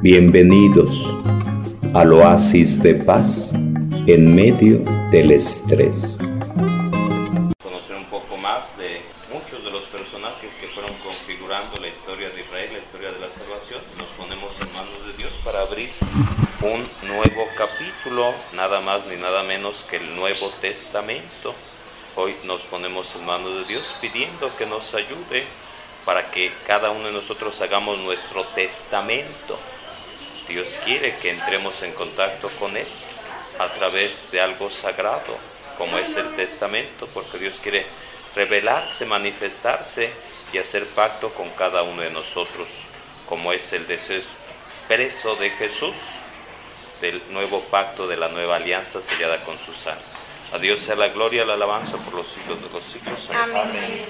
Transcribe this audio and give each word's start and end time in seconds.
Bienvenidos 0.00 1.12
al 1.92 2.12
oasis 2.12 2.80
de 2.80 2.94
paz 2.94 3.52
en 4.06 4.32
medio 4.32 4.78
del 5.10 5.32
estrés. 5.32 6.18
Conocer 7.60 7.96
un 7.96 8.04
poco 8.04 8.36
más 8.36 8.78
de 8.78 9.00
muchos 9.32 9.64
de 9.64 9.72
los 9.72 9.82
personajes 9.86 10.54
que 10.60 10.68
fueron 10.68 10.92
configurando 11.02 11.80
la 11.80 11.88
historia 11.88 12.30
de 12.30 12.42
Israel, 12.42 12.70
la 12.74 12.78
historia 12.78 13.10
de 13.10 13.18
la 13.18 13.28
salvación. 13.28 13.80
Nos 13.98 14.06
ponemos 14.10 14.52
en 14.60 14.72
manos 14.72 15.04
de 15.04 15.14
Dios 15.14 15.32
para 15.44 15.62
abrir 15.62 15.90
un 16.62 16.86
nuevo 17.08 17.48
capítulo, 17.56 18.34
nada 18.54 18.80
más 18.80 19.04
ni 19.06 19.16
nada 19.16 19.42
menos 19.42 19.84
que 19.90 19.96
el 19.96 20.14
Nuevo 20.14 20.50
Testamento. 20.60 21.56
Hoy 22.14 22.36
nos 22.44 22.62
ponemos 22.62 23.12
en 23.16 23.26
manos 23.26 23.52
de 23.56 23.64
Dios 23.64 23.92
pidiendo 24.00 24.56
que 24.56 24.64
nos 24.64 24.94
ayude 24.94 25.42
para 26.04 26.30
que 26.30 26.52
cada 26.68 26.92
uno 26.92 27.06
de 27.06 27.12
nosotros 27.12 27.60
hagamos 27.60 27.98
nuestro 27.98 28.44
testamento 28.54 29.58
Dios 30.48 30.76
quiere 30.84 31.16
que 31.16 31.30
entremos 31.30 31.82
en 31.82 31.92
contacto 31.92 32.48
con 32.58 32.76
Él 32.76 32.86
a 33.58 33.68
través 33.68 34.30
de 34.30 34.40
algo 34.40 34.70
sagrado, 34.70 35.36
como 35.76 35.98
es 35.98 36.16
el 36.16 36.34
testamento, 36.36 37.06
porque 37.12 37.38
Dios 37.38 37.60
quiere 37.62 37.86
revelarse, 38.34 39.04
manifestarse 39.04 40.10
y 40.52 40.58
hacer 40.58 40.86
pacto 40.86 41.30
con 41.34 41.50
cada 41.50 41.82
uno 41.82 42.02
de 42.02 42.10
nosotros, 42.10 42.68
como 43.28 43.52
es 43.52 43.72
el 43.72 43.86
deseo 43.86 44.20
expreso 44.20 45.36
de 45.36 45.50
Jesús, 45.50 45.94
del 47.02 47.22
nuevo 47.30 47.60
pacto, 47.64 48.08
de 48.08 48.16
la 48.16 48.28
nueva 48.28 48.56
alianza 48.56 49.02
sellada 49.02 49.44
con 49.44 49.58
su 49.58 49.72
sangre. 49.74 50.04
A 50.52 50.58
Dios 50.58 50.80
sea 50.80 50.96
la 50.96 51.08
gloria, 51.08 51.44
la 51.44 51.54
alabanza 51.54 51.98
por 51.98 52.14
los 52.14 52.26
siglos 52.26 52.62
de 52.62 52.70
los 52.70 52.84
siglos. 52.84 53.28
Amén. 53.34 54.06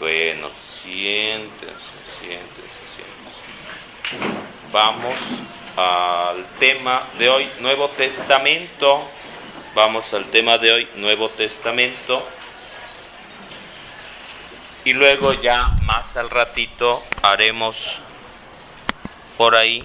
Bueno, 0.00 0.50
siéntense, 0.82 1.74
siéntense, 2.18 2.82
siéntense. 4.10 4.36
Vamos 4.72 5.20
al 5.76 6.46
tema 6.58 7.06
de 7.18 7.28
hoy, 7.28 7.50
Nuevo 7.60 7.90
Testamento. 7.90 9.02
Vamos 9.74 10.12
al 10.14 10.24
tema 10.26 10.56
de 10.56 10.72
hoy, 10.72 10.88
Nuevo 10.96 11.28
Testamento. 11.28 12.26
Y 14.84 14.94
luego 14.94 15.34
ya 15.34 15.74
más 15.82 16.16
al 16.16 16.30
ratito 16.30 17.02
haremos 17.22 18.00
por 19.36 19.54
ahí, 19.54 19.84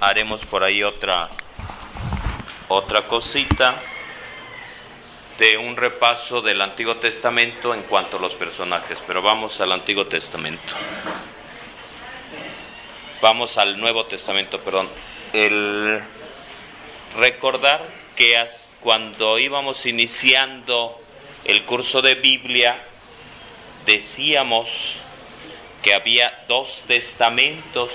haremos 0.00 0.44
por 0.44 0.62
ahí 0.62 0.82
otra, 0.82 1.30
otra 2.68 3.06
cosita 3.06 3.80
de 5.38 5.56
un 5.56 5.76
repaso 5.76 6.42
del 6.42 6.60
Antiguo 6.60 6.96
Testamento 6.96 7.72
en 7.72 7.82
cuanto 7.84 8.18
a 8.18 8.20
los 8.20 8.34
personajes, 8.34 8.98
pero 9.06 9.22
vamos 9.22 9.60
al 9.60 9.72
Antiguo 9.72 10.06
Testamento 10.06 10.74
vamos 13.24 13.56
al 13.56 13.80
Nuevo 13.80 14.04
Testamento, 14.04 14.60
perdón, 14.60 14.86
el 15.32 15.98
recordar 17.16 17.80
que 18.16 18.44
cuando 18.80 19.38
íbamos 19.38 19.86
iniciando 19.86 21.00
el 21.46 21.62
curso 21.64 22.02
de 22.02 22.16
Biblia, 22.16 22.84
decíamos 23.86 24.96
que 25.82 25.94
había 25.94 26.44
dos 26.48 26.82
testamentos, 26.86 27.92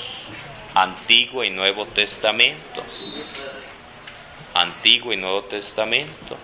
Antiguo 0.73 1.43
y 1.43 1.51
Nuevo 1.51 1.85
Testamento. 1.85 2.81
Antiguo 4.55 5.13
y 5.13 5.17
Nuevo 5.17 5.43
Testamento. 5.43 6.37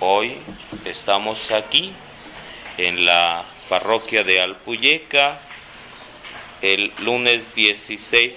Hoy 0.00 0.38
estamos 0.84 1.52
aquí 1.52 1.92
en 2.78 3.04
la 3.04 3.44
parroquia 3.68 4.24
de 4.24 4.40
Alpuyeca, 4.40 5.40
el 6.62 6.92
lunes 7.00 7.54
16 7.54 8.34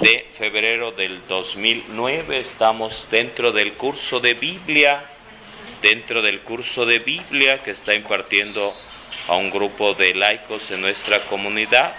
de 0.00 0.26
febrero 0.36 0.92
del 0.92 1.26
2009. 1.26 2.40
Estamos 2.40 3.06
dentro 3.10 3.52
del 3.52 3.74
curso 3.74 4.20
de 4.20 4.34
Biblia, 4.34 5.04
dentro 5.80 6.20
del 6.22 6.40
curso 6.40 6.84
de 6.84 6.98
Biblia 6.98 7.62
que 7.62 7.70
está 7.70 7.94
impartiendo 7.94 8.74
a 9.28 9.36
un 9.36 9.50
grupo 9.50 9.94
de 9.94 10.14
laicos 10.14 10.70
en 10.70 10.82
nuestra 10.82 11.20
comunidad. 11.26 11.94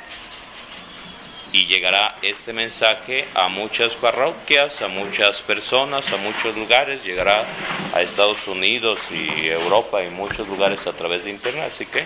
Y 1.51 1.67
llegará 1.67 2.17
este 2.21 2.51
mensaje 2.51 3.25
a 3.33 3.47
muchas 3.47 3.93
parroquias, 3.93 4.81
a 4.81 4.89
muchas 4.89 5.41
personas, 5.41 6.11
a 6.11 6.17
muchos 6.17 6.55
lugares, 6.55 7.03
llegará 7.03 7.45
a 7.93 8.01
Estados 8.01 8.45
Unidos 8.45 8.99
y 9.09 9.47
Europa 9.47 10.03
y 10.03 10.09
muchos 10.09 10.47
lugares 10.49 10.85
a 10.85 10.91
través 10.91 11.23
de 11.23 11.29
Internet. 11.29 11.71
Así 11.73 11.85
que 11.85 12.05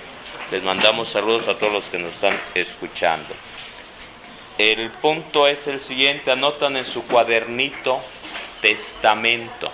les 0.52 0.64
mandamos 0.64 1.10
saludos 1.10 1.48
a 1.48 1.56
todos 1.56 1.72
los 1.72 1.86
que 1.86 2.00
nos 2.00 2.14
están 2.16 2.40
escuchando. 2.56 3.36
El 4.58 4.90
punto 4.90 5.48
es 5.48 5.68
el 5.68 5.82
siguiente, 5.82 6.32
anotan 6.32 6.76
en 6.76 6.86
su 6.86 7.06
cuadernito 7.06 8.02
testamento. 8.62 9.72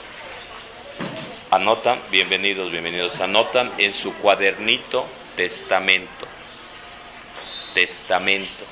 Anotan, 1.49 1.99
bienvenidos, 2.11 2.71
bienvenidos, 2.71 3.19
anotan 3.19 3.71
en 3.77 3.93
su 3.93 4.13
cuadernito 4.15 5.05
testamento. 5.35 6.27
Testamento. 7.73 8.65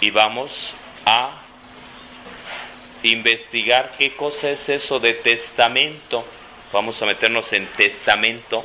Y 0.00 0.10
vamos 0.10 0.74
a 1.06 1.42
investigar 3.02 3.92
qué 3.98 4.14
cosa 4.14 4.50
es 4.50 4.68
eso 4.68 5.00
de 5.00 5.14
testamento. 5.14 6.24
Vamos 6.72 7.00
a 7.02 7.06
meternos 7.06 7.52
en 7.52 7.66
testamento 7.68 8.64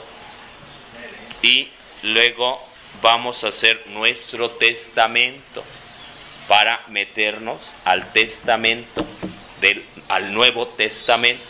y 1.41 1.69
Luego 2.03 2.65
vamos 3.01 3.43
a 3.43 3.49
hacer 3.49 3.87
nuestro 3.87 4.51
testamento 4.51 5.63
para 6.47 6.83
meternos 6.87 7.61
al 7.85 8.11
testamento, 8.11 9.05
del, 9.61 9.85
al 10.07 10.33
Nuevo 10.33 10.67
Testamento. 10.69 11.43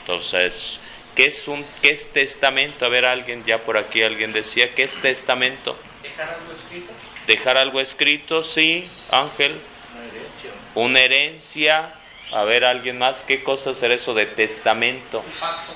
Entonces, 0.00 0.78
¿qué 1.14 1.26
es, 1.26 1.46
un, 1.46 1.64
¿qué 1.82 1.90
es 1.90 2.12
testamento? 2.12 2.86
A 2.86 2.88
ver, 2.88 3.04
alguien, 3.04 3.44
ya 3.44 3.58
por 3.58 3.76
aquí 3.76 4.02
alguien 4.02 4.32
decía, 4.32 4.74
¿qué 4.74 4.84
es 4.84 5.00
testamento? 5.00 5.78
Dejar 6.02 6.30
algo 6.30 6.52
escrito. 6.52 6.92
Dejar 7.26 7.56
algo 7.58 7.80
escrito, 7.80 8.42
sí, 8.42 8.88
Ángel. 9.10 9.60
Una 9.94 10.06
herencia. 10.06 10.50
Una 10.74 11.00
herencia. 11.00 11.94
A 12.32 12.44
ver, 12.44 12.64
alguien 12.64 12.98
más, 12.98 13.22
¿qué 13.22 13.42
cosa 13.42 13.74
será 13.74 13.94
eso 13.94 14.14
de 14.14 14.26
testamento? 14.26 15.20
Un 15.20 15.32
pacto. 15.38 15.72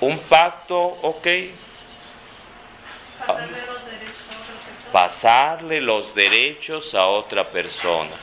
Un 0.00 0.18
pacto, 0.18 0.78
ok. 1.02 1.26
Pasarle 3.26 3.60
los 3.66 3.84
derechos 3.84 4.14
a 4.32 4.36
otra 4.36 4.64
persona. 4.64 4.92
pasarle 4.92 5.80
los 5.80 6.14
derechos 6.14 6.94
a 6.94 7.06
otra 7.06 7.48
persona. 7.50 8.16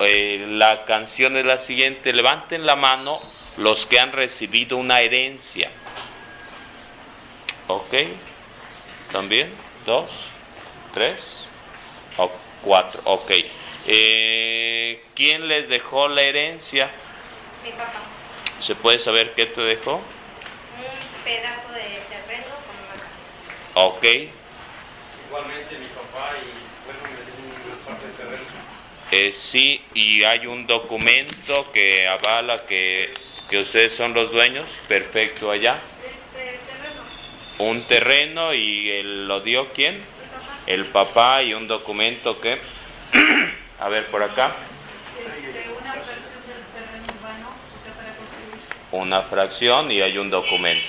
Eh, 0.00 0.46
la 0.48 0.84
canción 0.84 1.36
es 1.36 1.44
la 1.44 1.58
siguiente, 1.58 2.12
levanten 2.12 2.66
la 2.66 2.76
mano 2.76 3.20
los 3.56 3.86
que 3.86 4.00
han 4.00 4.12
recibido 4.12 4.76
una 4.76 5.00
herencia. 5.00 5.70
¿Ok? 7.68 7.94
¿También? 9.12 9.52
¿Dos? 9.86 10.10
¿Tres? 10.94 11.46
¿O 12.16 12.30
cuatro? 12.62 13.00
Ok. 13.04 13.30
Eh, 13.86 15.04
¿Quién 15.14 15.48
les 15.48 15.68
dejó 15.68 16.08
la 16.08 16.22
herencia? 16.22 16.90
Mi 17.64 17.70
papá. 17.72 18.00
¿Se 18.60 18.74
puede 18.74 18.98
saber 18.98 19.34
qué 19.34 19.46
te 19.46 19.60
dejó? 19.60 19.94
Un 19.94 20.02
pedazo 21.24 21.72
de 21.72 22.00
terreno 22.08 22.54
con 22.66 22.76
una 22.76 22.94
casa. 22.94 23.20
Ok. 23.74 24.04
Igualmente 24.04 25.78
mi 25.78 25.86
papá 25.86 26.32
y 26.38 26.84
bueno, 26.84 27.00
me 27.04 27.86
parte 27.86 28.06
de 28.06 28.12
terreno. 28.12 28.50
Eh, 29.10 29.32
sí, 29.36 29.82
y 29.94 30.24
hay 30.24 30.46
un 30.46 30.66
documento 30.66 31.70
que 31.72 32.06
avala 32.06 32.64
que, 32.66 33.12
que 33.48 33.58
ustedes 33.58 33.94
son 33.94 34.14
los 34.14 34.30
dueños. 34.32 34.68
Perfecto, 34.88 35.50
allá. 35.50 35.78
Este 36.04 36.58
terreno. 36.66 37.02
Un 37.58 37.82
terreno 37.84 38.54
y 38.54 38.90
el- 38.90 39.28
lo 39.28 39.40
dio 39.40 39.72
quién? 39.72 39.96
Mi 39.96 40.00
papá. 40.00 40.60
El 40.66 40.84
papá 40.86 41.42
y 41.42 41.54
un 41.54 41.66
documento 41.68 42.40
que... 42.40 42.58
A 43.80 43.88
ver, 43.88 44.06
por 44.06 44.22
acá. 44.22 44.52
Este, 45.18 45.70
una 45.80 45.94
versión 45.94 46.14
del 46.46 46.62
terreno 46.72 47.12
urbano, 47.18 47.48
o 47.50 47.84
sea, 47.84 47.94
para 47.94 48.14
construir. 48.16 48.62
Una 48.92 49.22
fracción 49.22 49.90
y 49.90 50.00
hay 50.02 50.18
un 50.18 50.30
documento. 50.30 50.84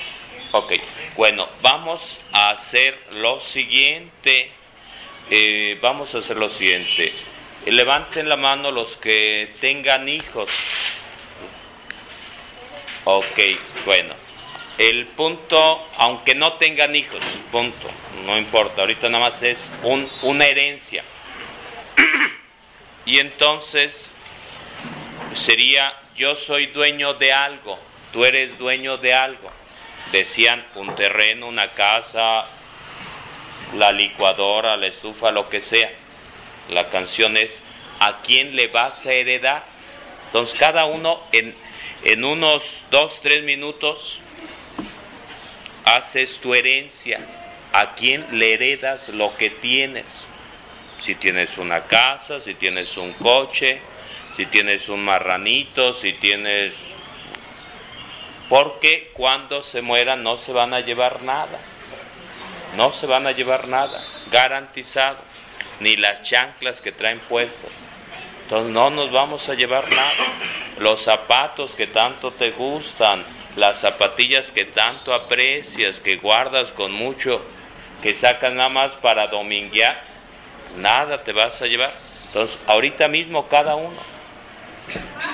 Ok, 0.52 0.72
bueno, 1.16 1.48
vamos 1.62 2.18
a 2.32 2.50
hacer 2.50 2.98
lo 3.12 3.38
siguiente. 3.38 4.50
Eh, 5.30 5.78
vamos 5.80 6.14
a 6.14 6.18
hacer 6.18 6.36
lo 6.36 6.48
siguiente. 6.48 7.12
Levanten 7.66 8.28
la 8.28 8.36
mano 8.36 8.70
los 8.72 8.96
que 8.96 9.54
tengan 9.60 10.08
hijos. 10.08 10.50
Ok, 13.04 13.38
bueno. 13.86 14.14
El 14.76 15.06
punto, 15.06 15.86
aunque 15.98 16.34
no 16.34 16.54
tengan 16.54 16.96
hijos, 16.96 17.22
punto, 17.52 17.88
no 18.26 18.36
importa, 18.36 18.80
ahorita 18.80 19.08
nada 19.08 19.30
más 19.30 19.40
es 19.44 19.70
un, 19.84 20.10
una 20.22 20.46
herencia. 20.46 21.04
y 23.06 23.20
entonces 23.20 24.10
sería, 25.34 25.94
yo 26.16 26.34
soy 26.34 26.66
dueño 26.66 27.14
de 27.14 27.32
algo, 27.32 27.78
tú 28.12 28.24
eres 28.24 28.58
dueño 28.58 28.96
de 28.96 29.14
algo. 29.14 29.52
Decían 30.12 30.64
un 30.74 30.94
terreno, 30.94 31.48
una 31.48 31.72
casa, 31.72 32.46
la 33.74 33.92
licuadora, 33.92 34.76
la 34.76 34.86
estufa, 34.86 35.32
lo 35.32 35.48
que 35.48 35.60
sea. 35.60 35.90
La 36.68 36.88
canción 36.88 37.36
es 37.36 37.62
¿A 38.00 38.20
quién 38.22 38.56
le 38.56 38.66
vas 38.68 39.06
a 39.06 39.12
heredar? 39.12 39.64
Entonces 40.26 40.58
cada 40.58 40.84
uno 40.84 41.20
en, 41.32 41.54
en 42.02 42.24
unos 42.24 42.62
dos, 42.90 43.20
tres 43.22 43.42
minutos 43.42 44.18
haces 45.84 46.38
tu 46.38 46.54
herencia. 46.54 47.20
¿A 47.72 47.94
quién 47.94 48.26
le 48.38 48.52
heredas 48.52 49.08
lo 49.08 49.36
que 49.36 49.50
tienes? 49.50 50.06
Si 51.00 51.14
tienes 51.14 51.58
una 51.58 51.84
casa, 51.84 52.40
si 52.40 52.54
tienes 52.54 52.96
un 52.96 53.12
coche, 53.14 53.80
si 54.36 54.46
tienes 54.46 54.88
un 54.88 55.04
marranito, 55.04 55.94
si 55.94 56.12
tienes... 56.14 56.74
Porque 58.48 59.10
cuando 59.14 59.62
se 59.62 59.80
mueran 59.80 60.22
no 60.22 60.36
se 60.36 60.52
van 60.52 60.74
a 60.74 60.80
llevar 60.80 61.22
nada. 61.22 61.58
No 62.76 62.92
se 62.92 63.06
van 63.06 63.26
a 63.26 63.32
llevar 63.32 63.68
nada, 63.68 64.02
garantizado. 64.30 65.18
Ni 65.80 65.96
las 65.96 66.22
chanclas 66.22 66.80
que 66.80 66.92
traen 66.92 67.20
puestas. 67.20 67.70
Entonces 68.42 68.72
no 68.72 68.90
nos 68.90 69.10
vamos 69.10 69.48
a 69.48 69.54
llevar 69.54 69.88
nada. 69.90 70.26
Los 70.78 71.02
zapatos 71.02 71.72
que 71.74 71.86
tanto 71.86 72.32
te 72.32 72.50
gustan, 72.50 73.24
las 73.56 73.78
zapatillas 73.78 74.50
que 74.50 74.64
tanto 74.64 75.14
aprecias, 75.14 76.00
que 76.00 76.16
guardas 76.16 76.72
con 76.72 76.92
mucho, 76.92 77.40
que 78.02 78.14
sacas 78.14 78.52
nada 78.52 78.68
más 78.68 78.92
para 78.92 79.28
dominguear, 79.28 80.02
nada 80.76 81.22
te 81.24 81.32
vas 81.32 81.62
a 81.62 81.66
llevar. 81.66 81.94
Entonces, 82.26 82.58
ahorita 82.66 83.08
mismo 83.08 83.48
cada 83.48 83.76
uno, 83.76 83.96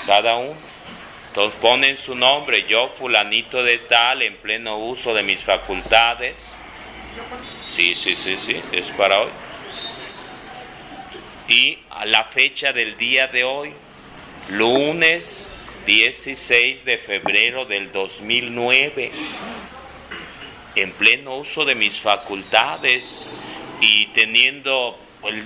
cada 0.07 0.37
uno. 0.37 0.70
Entonces 1.31 1.61
ponen 1.61 1.97
su 1.97 2.17
nombre, 2.17 2.67
yo 2.69 2.89
fulanito 2.99 3.63
de 3.63 3.79
tal, 3.79 4.23
en 4.23 4.37
pleno 4.39 4.79
uso 4.79 5.15
de 5.15 5.23
mis 5.23 5.41
facultades. 5.41 6.35
Sí, 7.71 7.95
sí, 7.95 8.17
sí, 8.17 8.37
sí, 8.45 8.61
es 8.73 8.87
para 8.97 9.21
hoy. 9.21 9.31
Y 11.47 11.79
a 11.91 12.05
la 12.05 12.25
fecha 12.25 12.73
del 12.73 12.97
día 12.97 13.29
de 13.29 13.45
hoy, 13.45 13.73
lunes 14.49 15.49
16 15.87 16.85
de 16.85 16.99
febrero 16.99 17.65
del 17.65 17.93
2009, 17.93 19.13
en 20.75 20.93
pleno 20.93 21.37
uso 21.37 21.65
de 21.65 21.77
mis 21.77 22.01
facultades 22.01 23.25
y 23.81 24.07
teniendo 24.07 24.99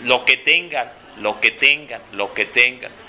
lo 0.05 0.25
que 0.25 0.39
tengan, 0.39 0.91
lo 1.19 1.43
que 1.43 1.51
tengan, 1.51 2.01
lo 2.13 2.33
que 2.33 2.47
tengan. 2.47 3.04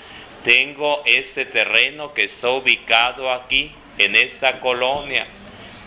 Tengo 0.46 1.02
este 1.06 1.44
terreno 1.44 2.14
que 2.14 2.22
está 2.22 2.50
ubicado 2.50 3.32
aquí, 3.32 3.72
en 3.98 4.14
esta 4.14 4.60
colonia. 4.60 5.26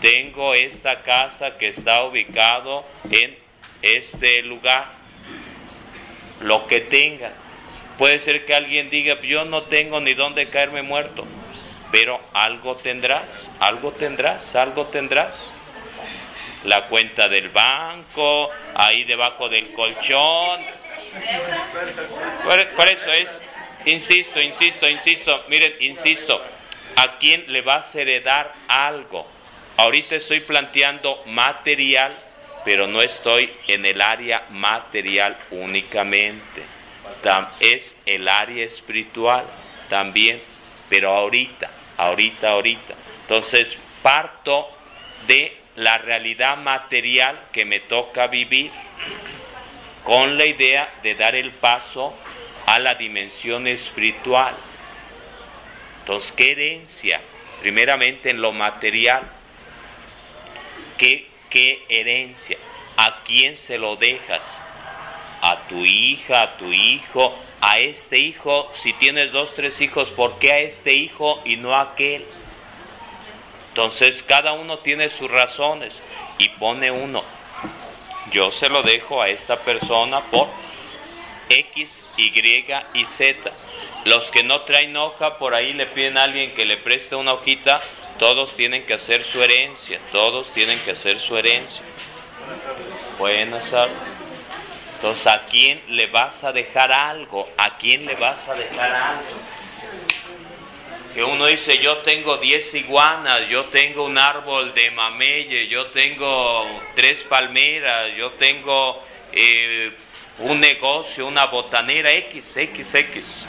Tengo 0.02 0.52
esta 0.52 1.00
casa 1.00 1.56
que 1.56 1.68
está 1.68 2.04
ubicado 2.04 2.84
en 3.10 3.38
este 3.80 4.42
lugar. 4.42 4.84
Lo 6.42 6.66
que 6.66 6.80
tengan. 6.80 7.32
Puede 7.96 8.20
ser 8.20 8.44
que 8.44 8.54
alguien 8.54 8.90
diga, 8.90 9.18
yo 9.22 9.46
no 9.46 9.62
tengo 9.62 9.98
ni 9.98 10.12
dónde 10.12 10.50
caerme 10.50 10.82
muerto, 10.82 11.24
pero 11.90 12.20
algo 12.34 12.76
tendrás, 12.76 13.50
algo 13.60 13.92
tendrás, 13.92 14.54
algo 14.54 14.88
tendrás. 14.88 15.34
La 16.64 16.86
cuenta 16.88 17.30
del 17.30 17.48
banco, 17.48 18.50
ahí 18.74 19.04
debajo 19.04 19.48
del 19.48 19.72
colchón. 19.72 20.60
Por 22.76 22.88
eso 22.88 23.10
es, 23.14 23.40
insisto, 23.86 24.40
insisto, 24.40 24.88
insisto, 24.88 25.44
miren, 25.48 25.74
insisto, 25.80 26.42
¿a 26.96 27.18
quién 27.18 27.44
le 27.48 27.62
vas 27.62 27.94
a 27.94 28.00
heredar 28.00 28.54
algo? 28.68 29.26
Ahorita 29.76 30.16
estoy 30.16 30.40
planteando 30.40 31.22
material, 31.26 32.16
pero 32.64 32.86
no 32.86 33.00
estoy 33.00 33.52
en 33.66 33.86
el 33.86 34.00
área 34.00 34.46
material 34.50 35.38
únicamente 35.50 36.80
es 37.60 37.96
el 38.06 38.28
área 38.28 38.64
espiritual 38.64 39.44
también, 39.88 40.40
pero 40.88 41.10
ahorita, 41.10 41.70
ahorita, 41.96 42.50
ahorita. 42.50 42.94
Entonces 43.22 43.76
parto 44.02 44.68
de 45.26 45.56
la 45.76 45.98
realidad 45.98 46.56
material 46.56 47.38
que 47.52 47.64
me 47.64 47.80
toca 47.80 48.26
vivir 48.26 48.70
con 50.04 50.38
la 50.38 50.46
idea 50.46 50.92
de 51.02 51.14
dar 51.14 51.34
el 51.34 51.50
paso 51.50 52.14
a 52.70 52.78
la 52.78 52.94
dimensión 52.94 53.66
espiritual. 53.66 54.54
Entonces, 56.00 56.32
¿qué 56.32 56.52
herencia? 56.52 57.20
Primeramente 57.60 58.30
en 58.30 58.40
lo 58.40 58.52
material. 58.52 59.22
¿Qué, 60.96 61.28
qué 61.48 61.84
herencia? 61.88 62.56
¿A 62.96 63.22
quién 63.24 63.56
se 63.56 63.78
lo 63.78 63.96
dejas? 63.96 64.62
a 65.42 65.60
tu 65.68 65.84
hija, 65.84 66.42
a 66.42 66.56
tu 66.56 66.72
hijo, 66.72 67.34
a 67.60 67.78
este 67.78 68.18
hijo, 68.18 68.70
si 68.74 68.92
tienes 68.94 69.32
dos, 69.32 69.54
tres 69.54 69.80
hijos, 69.80 70.10
¿por 70.10 70.38
qué 70.38 70.52
a 70.52 70.58
este 70.58 70.92
hijo 70.92 71.40
y 71.44 71.56
no 71.56 71.74
a 71.74 71.82
aquel? 71.82 72.24
Entonces 73.68 74.22
cada 74.22 74.52
uno 74.52 74.80
tiene 74.80 75.08
sus 75.08 75.30
razones 75.30 76.02
y 76.38 76.48
pone 76.50 76.90
uno. 76.90 77.22
Yo 78.32 78.50
se 78.50 78.68
lo 78.68 78.82
dejo 78.82 79.22
a 79.22 79.28
esta 79.28 79.60
persona 79.60 80.20
por 80.24 80.48
X, 81.50 82.06
Y 82.16 82.32
y 82.94 83.04
Z. 83.04 83.52
Los 84.04 84.30
que 84.30 84.42
no 84.42 84.62
traen 84.62 84.96
hoja, 84.96 85.36
por 85.36 85.54
ahí 85.54 85.74
le 85.74 85.86
piden 85.86 86.16
a 86.16 86.22
alguien 86.22 86.54
que 86.54 86.64
le 86.64 86.78
preste 86.78 87.16
una 87.16 87.34
hojita, 87.34 87.80
todos 88.18 88.56
tienen 88.56 88.86
que 88.86 88.94
hacer 88.94 89.24
su 89.24 89.42
herencia, 89.42 90.00
todos 90.12 90.52
tienen 90.54 90.78
que 90.80 90.92
hacer 90.92 91.20
su 91.20 91.36
herencia. 91.36 91.82
Buenas 93.18 93.68
tardes. 93.70 93.94
Entonces, 94.94 95.26
¿a 95.26 95.44
quién 95.46 95.82
le 95.88 96.06
vas 96.06 96.44
a 96.44 96.52
dejar 96.52 96.92
algo? 96.92 97.48
¿A 97.56 97.76
quién 97.78 98.06
le 98.06 98.14
vas 98.14 98.46
a 98.48 98.54
dejar 98.54 98.94
algo? 98.94 99.22
Que 101.14 101.24
uno 101.24 101.46
dice, 101.46 101.78
yo 101.78 101.98
tengo 101.98 102.36
10 102.36 102.74
iguanas, 102.74 103.48
yo 103.48 103.64
tengo 103.66 104.04
un 104.04 104.16
árbol 104.16 104.72
de 104.74 104.90
mameye, 104.90 105.68
yo 105.68 105.86
tengo 105.86 106.66
tres 106.94 107.24
palmeras, 107.24 108.14
yo 108.16 108.32
tengo 108.32 109.02
eh, 109.32 109.92
un 110.40 110.60
negocio, 110.60 111.26
una 111.26 111.46
botanera 111.46 112.12
X, 112.12 112.56
X, 112.56 112.94
X. 112.94 113.48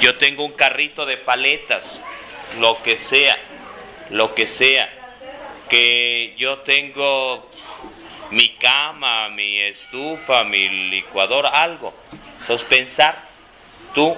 Yo 0.00 0.16
tengo 0.16 0.44
un 0.44 0.52
carrito 0.52 1.06
de 1.06 1.16
paletas, 1.16 2.00
lo 2.58 2.82
que 2.82 2.96
sea, 2.96 3.38
lo 4.10 4.34
que 4.34 4.46
sea. 4.46 4.90
Que 5.68 6.34
yo 6.36 6.58
tengo 6.58 7.48
mi 8.30 8.50
cama, 8.56 9.28
mi 9.28 9.60
estufa, 9.60 10.44
mi 10.44 10.68
licuadora, 10.90 11.50
algo. 11.50 11.94
Entonces 12.40 12.66
pensar, 12.66 13.28
tú 13.94 14.16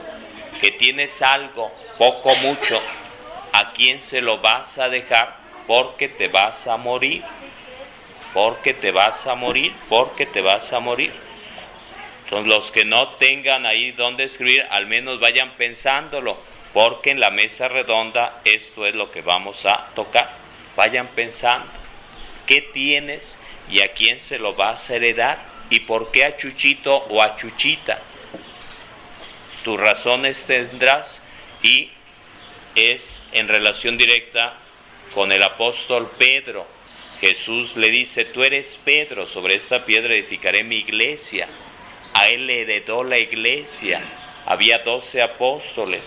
que 0.60 0.70
tienes 0.70 1.20
algo, 1.20 1.70
poco, 1.98 2.34
mucho, 2.36 2.80
¿a 3.52 3.72
quién 3.72 4.00
se 4.00 4.22
lo 4.22 4.38
vas 4.38 4.78
a 4.78 4.88
dejar? 4.88 5.36
Porque 5.66 6.08
te 6.08 6.28
vas 6.28 6.66
a 6.66 6.76
morir. 6.76 7.22
Porque 8.32 8.74
te 8.74 8.90
vas 8.90 9.26
a 9.26 9.34
morir, 9.34 9.72
porque 9.88 10.26
te 10.26 10.40
vas 10.40 10.72
a 10.72 10.80
morir. 10.80 11.25
Entonces 12.26 12.46
los 12.46 12.70
que 12.70 12.84
no 12.84 13.14
tengan 13.14 13.66
ahí 13.66 13.92
donde 13.92 14.24
escribir, 14.24 14.64
al 14.70 14.86
menos 14.86 15.18
vayan 15.18 15.56
pensándolo, 15.56 16.38
porque 16.74 17.10
en 17.10 17.20
la 17.20 17.30
mesa 17.30 17.68
redonda 17.68 18.40
esto 18.44 18.86
es 18.86 18.94
lo 18.94 19.10
que 19.10 19.22
vamos 19.22 19.64
a 19.64 19.88
tocar. 19.94 20.30
Vayan 20.76 21.08
pensando, 21.08 21.66
¿qué 22.46 22.60
tienes? 22.60 23.38
y 23.70 23.80
a 23.80 23.92
quién 23.92 24.20
se 24.20 24.38
lo 24.38 24.54
vas 24.54 24.90
a 24.90 24.96
heredar 24.96 25.38
y 25.70 25.80
por 25.80 26.10
qué 26.10 26.24
a 26.24 26.36
Chuchito 26.36 26.94
o 26.94 27.22
a 27.22 27.36
Chuchita. 27.36 28.00
Tus 29.64 29.78
razones 29.78 30.44
tendrás 30.46 31.20
y 31.62 31.90
es 32.74 33.22
en 33.32 33.48
relación 33.48 33.96
directa 33.96 34.54
con 35.14 35.32
el 35.32 35.42
apóstol 35.42 36.10
Pedro. 36.18 36.66
Jesús 37.20 37.76
le 37.76 37.90
dice, 37.90 38.26
tú 38.26 38.44
eres 38.44 38.78
Pedro, 38.84 39.26
sobre 39.26 39.54
esta 39.54 39.84
piedra 39.84 40.14
edificaré 40.14 40.62
mi 40.62 40.76
iglesia. 40.76 41.48
A 42.16 42.28
él 42.30 42.46
le 42.46 42.62
heredó 42.62 43.04
la 43.04 43.18
iglesia. 43.18 44.00
Había 44.46 44.78
doce 44.78 45.20
apóstoles. 45.20 46.02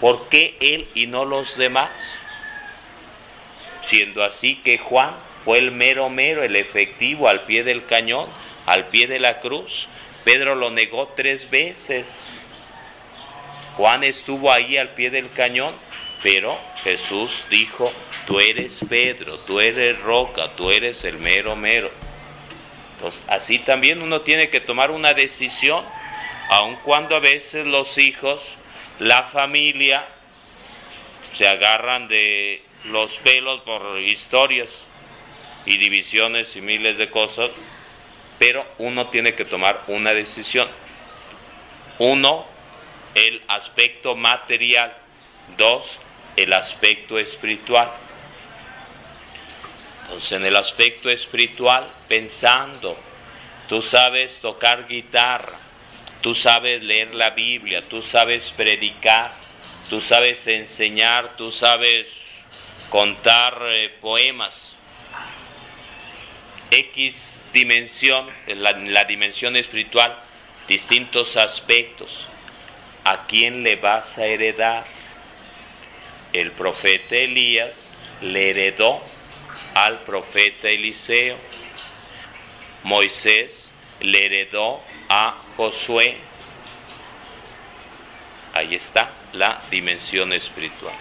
¿Por 0.00 0.30
qué 0.30 0.56
él 0.60 0.88
y 0.94 1.06
no 1.06 1.26
los 1.26 1.58
demás? 1.58 1.90
Siendo 3.82 4.24
así 4.24 4.56
que 4.56 4.78
Juan 4.78 5.14
fue 5.44 5.58
el 5.58 5.70
mero 5.70 6.08
mero, 6.08 6.42
el 6.42 6.56
efectivo 6.56 7.28
al 7.28 7.42
pie 7.42 7.64
del 7.64 7.84
cañón, 7.84 8.30
al 8.64 8.86
pie 8.86 9.06
de 9.06 9.20
la 9.20 9.40
cruz. 9.40 9.88
Pedro 10.24 10.54
lo 10.54 10.70
negó 10.70 11.12
tres 11.14 11.50
veces. 11.50 12.06
Juan 13.76 14.04
estuvo 14.04 14.50
ahí 14.50 14.78
al 14.78 14.94
pie 14.94 15.10
del 15.10 15.30
cañón, 15.32 15.74
pero 16.22 16.58
Jesús 16.82 17.44
dijo, 17.50 17.92
tú 18.26 18.40
eres 18.40 18.80
Pedro, 18.88 19.38
tú 19.40 19.60
eres 19.60 20.00
roca, 20.00 20.52
tú 20.56 20.70
eres 20.70 21.04
el 21.04 21.18
mero 21.18 21.56
mero. 21.56 21.90
Entonces, 23.02 23.24
así 23.26 23.58
también 23.58 24.00
uno 24.00 24.20
tiene 24.20 24.48
que 24.48 24.60
tomar 24.60 24.92
una 24.92 25.12
decisión, 25.12 25.84
aun 26.50 26.76
cuando 26.84 27.16
a 27.16 27.18
veces 27.18 27.66
los 27.66 27.98
hijos, 27.98 28.54
la 29.00 29.24
familia, 29.24 30.06
se 31.34 31.48
agarran 31.48 32.06
de 32.06 32.62
los 32.84 33.18
pelos 33.18 33.62
por 33.62 33.98
historias 33.98 34.86
y 35.66 35.78
divisiones 35.78 36.54
y 36.54 36.60
miles 36.60 36.96
de 36.96 37.10
cosas, 37.10 37.50
pero 38.38 38.64
uno 38.78 39.08
tiene 39.08 39.34
que 39.34 39.46
tomar 39.46 39.80
una 39.88 40.14
decisión. 40.14 40.68
Uno, 41.98 42.46
el 43.16 43.42
aspecto 43.48 44.14
material. 44.14 44.96
Dos, 45.56 45.98
el 46.36 46.52
aspecto 46.52 47.18
espiritual. 47.18 47.90
En 50.30 50.44
el 50.44 50.56
aspecto 50.56 51.08
espiritual, 51.08 51.88
pensando, 52.06 52.98
tú 53.66 53.80
sabes 53.80 54.40
tocar 54.40 54.86
guitarra, 54.86 55.58
tú 56.20 56.34
sabes 56.34 56.82
leer 56.82 57.14
la 57.14 57.30
Biblia, 57.30 57.88
tú 57.88 58.02
sabes 58.02 58.52
predicar, 58.54 59.32
tú 59.88 60.02
sabes 60.02 60.46
enseñar, 60.46 61.36
tú 61.38 61.50
sabes 61.50 62.08
contar 62.90 63.58
eh, 63.64 63.90
poemas. 64.02 64.74
X 66.70 67.42
dimensión, 67.54 68.28
la, 68.46 68.72
la 68.72 69.04
dimensión 69.04 69.56
espiritual, 69.56 70.14
distintos 70.68 71.38
aspectos. 71.38 72.26
¿A 73.04 73.26
quién 73.26 73.62
le 73.62 73.76
vas 73.76 74.18
a 74.18 74.26
heredar? 74.26 74.84
El 76.34 76.50
profeta 76.52 77.16
Elías 77.16 77.90
le 78.20 78.50
heredó 78.50 79.02
al 79.74 80.00
profeta 80.00 80.68
Eliseo. 80.68 81.36
Moisés 82.82 83.70
le 84.00 84.26
heredó 84.26 84.80
a 85.08 85.36
Josué. 85.56 86.16
Ahí 88.54 88.74
está 88.74 89.10
la 89.32 89.62
dimensión 89.70 90.32
espiritual. 90.32 90.94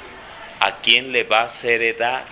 ¿A 0.60 0.78
quién 0.78 1.12
le 1.12 1.24
vas 1.24 1.64
a 1.64 1.70
heredar? 1.70 2.26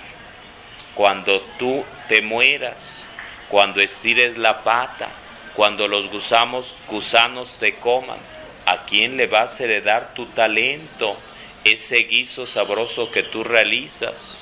Cuando 0.95 1.41
tú 1.57 1.83
te 2.07 2.21
mueras, 2.21 3.05
cuando 3.49 3.81
estires 3.81 4.37
la 4.37 4.63
pata, 4.63 5.09
cuando 5.55 5.87
los 5.87 6.09
gusanos, 6.09 6.75
gusanos 6.87 7.57
te 7.59 7.75
coman, 7.75 8.19
¿a 8.65 8.85
quién 8.85 9.17
le 9.17 9.27
vas 9.27 9.59
a 9.59 9.63
heredar 9.63 10.13
tu 10.13 10.25
talento, 10.27 11.17
ese 11.63 11.97
guiso 12.03 12.45
sabroso 12.45 13.11
que 13.11 13.23
tú 13.23 13.43
realizas? 13.43 14.39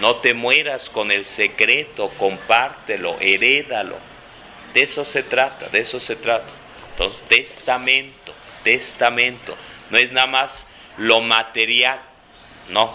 No 0.00 0.16
te 0.16 0.34
mueras 0.34 0.90
con 0.90 1.10
el 1.10 1.24
secreto, 1.24 2.10
compártelo, 2.18 3.16
herédalo. 3.20 3.96
De 4.74 4.82
eso 4.82 5.04
se 5.04 5.22
trata, 5.22 5.68
de 5.68 5.80
eso 5.80 6.00
se 6.00 6.16
trata. 6.16 6.46
Entonces, 6.90 7.22
testamento, 7.28 8.34
testamento. 8.62 9.56
No 9.90 9.96
es 9.96 10.12
nada 10.12 10.26
más 10.26 10.66
lo 10.98 11.20
material, 11.20 12.00
no, 12.68 12.94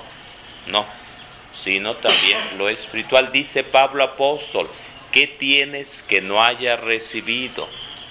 no, 0.68 0.86
sino 1.56 1.96
también 1.96 2.38
lo 2.58 2.70
espiritual. 2.70 3.32
Dice 3.32 3.64
Pablo 3.64 4.04
apóstol, 4.04 4.70
¿qué 5.12 5.26
tienes 5.26 6.04
que 6.04 6.22
no 6.22 6.44
haya 6.44 6.76
recibido? 6.76 7.68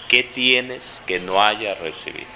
¿Qué 0.09 0.25
tienes 0.25 1.01
que 1.07 1.21
no 1.21 1.41
haya 1.41 1.75
recibido? 1.75 2.27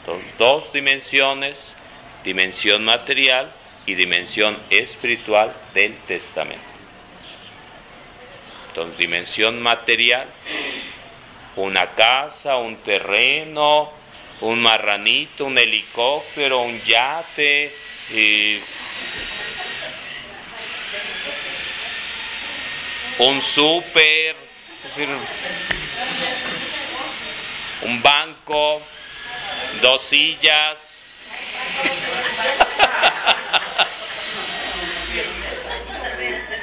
Entonces, 0.00 0.38
dos 0.38 0.72
dimensiones, 0.72 1.74
dimensión 2.22 2.84
material 2.84 3.52
y 3.88 3.94
dimensión 3.94 4.58
espiritual 4.68 5.56
del 5.72 5.96
testamento. 6.00 6.62
Entonces, 8.68 8.98
dimensión 8.98 9.62
material, 9.62 10.28
una 11.56 11.86
casa, 11.94 12.58
un 12.58 12.76
terreno, 12.82 13.90
un 14.42 14.60
marranito, 14.60 15.46
un 15.46 15.56
helicóptero, 15.56 16.60
un 16.60 16.78
yate, 16.82 17.74
un 23.20 23.40
súper, 23.40 24.36
un 27.80 28.02
banco, 28.02 28.82
dos 29.80 30.02
sillas. 30.04 30.87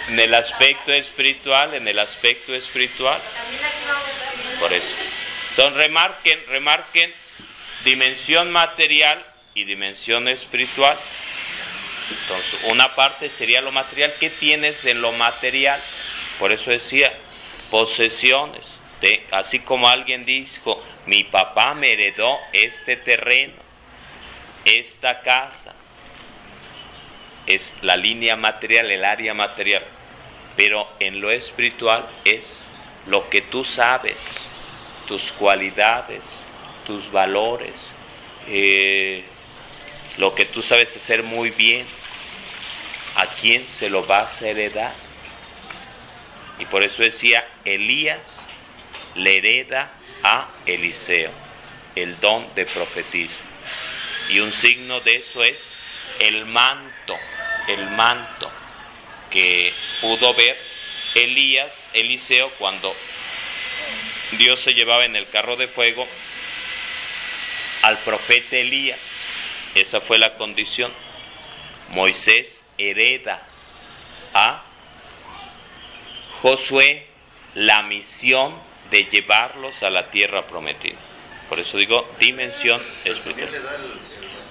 En 0.07 0.19
el 0.19 0.33
aspecto 0.33 0.93
espiritual, 0.93 1.73
en 1.73 1.87
el 1.87 1.99
aspecto 1.99 2.53
espiritual. 2.53 3.19
Por 4.59 4.73
eso. 4.73 4.93
Entonces 5.51 5.73
remarquen, 5.73 6.39
remarquen 6.47 7.13
dimensión 7.83 8.51
material 8.51 9.25
y 9.53 9.63
dimensión 9.63 10.27
espiritual. 10.27 10.97
Entonces, 12.09 12.59
una 12.65 12.93
parte 12.93 13.29
sería 13.29 13.61
lo 13.61 13.71
material. 13.71 14.13
¿Qué 14.19 14.29
tienes 14.29 14.85
en 14.85 15.01
lo 15.01 15.11
material? 15.13 15.79
Por 16.39 16.51
eso 16.51 16.69
decía, 16.69 17.13
posesiones. 17.71 18.81
Así 19.31 19.59
como 19.59 19.87
alguien 19.87 20.25
dijo, 20.25 20.83
mi 21.05 21.23
papá 21.23 21.73
me 21.75 21.91
heredó 21.91 22.39
este 22.53 22.95
terreno, 22.95 23.53
esta 24.65 25.21
casa. 25.21 25.73
Es 27.47 27.73
la 27.81 27.97
línea 27.97 28.35
material, 28.35 28.91
el 28.91 29.05
área 29.05 29.33
material. 29.33 29.83
Pero 30.55 30.87
en 30.99 31.21
lo 31.21 31.31
espiritual 31.31 32.07
es 32.23 32.65
lo 33.07 33.29
que 33.29 33.41
tú 33.41 33.63
sabes, 33.63 34.49
tus 35.07 35.31
cualidades, 35.31 36.23
tus 36.85 37.11
valores, 37.11 37.73
eh, 38.47 39.23
lo 40.17 40.33
que 40.33 40.45
tú 40.45 40.61
sabes 40.61 40.95
hacer 40.95 41.23
muy 41.23 41.49
bien, 41.51 41.85
¿a 43.15 43.27
quién 43.27 43.67
se 43.67 43.89
lo 43.89 44.05
vas 44.05 44.41
a 44.41 44.49
heredar? 44.49 44.93
Y 46.59 46.65
por 46.65 46.83
eso 46.83 47.01
decía, 47.01 47.45
Elías 47.65 48.47
le 49.15 49.37
hereda 49.37 49.91
a 50.23 50.47
Eliseo 50.65 51.31
el 51.95 52.19
don 52.19 52.47
de 52.55 52.65
profetismo. 52.65 53.37
Y 54.29 54.39
un 54.39 54.51
signo 54.51 54.99
de 55.01 55.17
eso 55.17 55.43
es 55.43 55.75
el 56.19 56.45
manto, 56.45 56.94
el 57.67 57.89
manto 57.91 58.51
que 59.29 59.73
pudo 60.01 60.33
ver 60.33 60.57
Elías, 61.15 61.73
Eliseo, 61.93 62.49
cuando 62.57 62.95
Dios 64.37 64.59
se 64.59 64.73
llevaba 64.73 65.05
en 65.05 65.15
el 65.15 65.29
carro 65.29 65.55
de 65.55 65.67
fuego 65.67 66.07
al 67.83 67.97
profeta 67.99 68.57
Elías. 68.57 68.99
Esa 69.75 70.01
fue 70.01 70.17
la 70.17 70.35
condición. 70.35 70.91
Moisés 71.89 72.63
hereda 72.77 73.41
a 74.33 74.63
Josué 76.41 77.07
la 77.53 77.83
misión 77.83 78.55
de 78.89 79.05
llevarlos 79.05 79.83
a 79.83 79.89
la 79.89 80.09
tierra 80.11 80.47
prometida. 80.47 80.97
Por 81.49 81.59
eso 81.59 81.77
digo 81.77 82.09
dimensión 82.19 82.81
espiritual. 83.03 83.49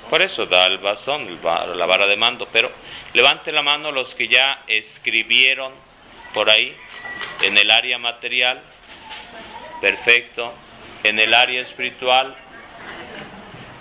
Por 0.08 0.22
eso 0.22 0.46
da 0.46 0.66
el 0.66 0.78
bastón, 0.78 1.38
la 1.42 1.86
vara 1.86 2.06
de 2.06 2.16
mando. 2.16 2.48
Pero 2.52 2.70
levante 3.14 3.52
la 3.52 3.62
mano 3.62 3.90
los 3.92 4.14
que 4.14 4.28
ya 4.28 4.62
escribieron 4.66 5.72
por 6.34 6.50
ahí 6.50 6.76
en 7.42 7.56
el 7.56 7.70
área 7.70 7.96
material. 7.98 8.60
Perfecto. 9.80 10.52
En 11.04 11.18
el 11.18 11.32
área 11.34 11.60
espiritual 11.62 12.34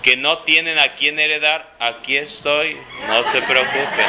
que 0.04 0.18
no 0.18 0.40
tienen 0.40 0.78
a 0.78 0.90
quién 0.96 1.18
heredar, 1.18 1.72
aquí 1.80 2.18
estoy, 2.18 2.78
no 3.08 3.24
se 3.32 3.42
preocupen, 3.42 4.06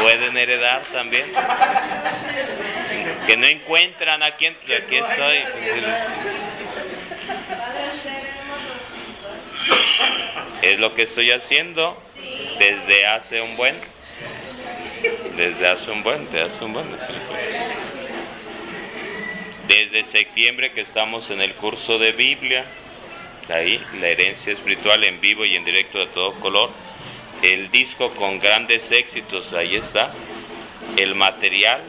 pueden 0.00 0.36
heredar 0.36 0.80
también. 0.86 1.30
Que 3.26 3.36
no 3.36 3.46
encuentran 3.46 4.22
a 4.22 4.34
quién, 4.36 4.56
aquí 4.62 4.96
estoy. 4.96 5.42
Es 10.62 10.78
lo 10.78 10.94
que 10.94 11.02
estoy 11.02 11.30
haciendo 11.32 12.02
desde 12.58 13.06
hace 13.06 13.42
un 13.42 13.58
buen, 13.58 13.78
desde 15.36 15.68
hace 15.68 15.90
un 15.90 16.02
buen, 16.02 16.24
desde 16.26 16.42
hace 16.42 16.64
un 16.64 16.72
buen. 16.72 16.86
Desde 19.68 20.04
septiembre 20.04 20.72
que 20.72 20.82
estamos 20.82 21.30
en 21.30 21.40
el 21.40 21.54
curso 21.54 21.98
de 21.98 22.12
Biblia 22.12 22.64
ahí, 23.50 23.80
la 24.00 24.08
herencia 24.08 24.52
espiritual 24.52 25.04
en 25.04 25.20
vivo 25.20 25.44
y 25.44 25.56
en 25.56 25.64
directo 25.64 25.98
de 25.98 26.06
todo 26.06 26.32
color, 26.34 26.70
el 27.42 27.70
disco 27.70 28.10
con 28.10 28.38
grandes 28.40 28.90
éxitos, 28.90 29.52
ahí 29.52 29.76
está, 29.76 30.10
el 30.96 31.14
material, 31.14 31.82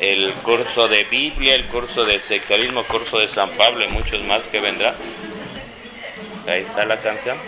el 0.00 0.32
curso 0.42 0.88
de 0.88 1.04
Biblia, 1.04 1.54
el 1.54 1.66
curso 1.66 2.04
de 2.04 2.18
sectarismo, 2.20 2.84
curso 2.84 3.18
de 3.18 3.28
San 3.28 3.50
Pablo 3.50 3.84
y 3.84 3.88
muchos 3.88 4.22
más 4.22 4.44
que 4.48 4.60
vendrán. 4.60 4.94
Ahí 6.46 6.62
está 6.62 6.84
la 6.84 7.00
canción. 7.00 7.38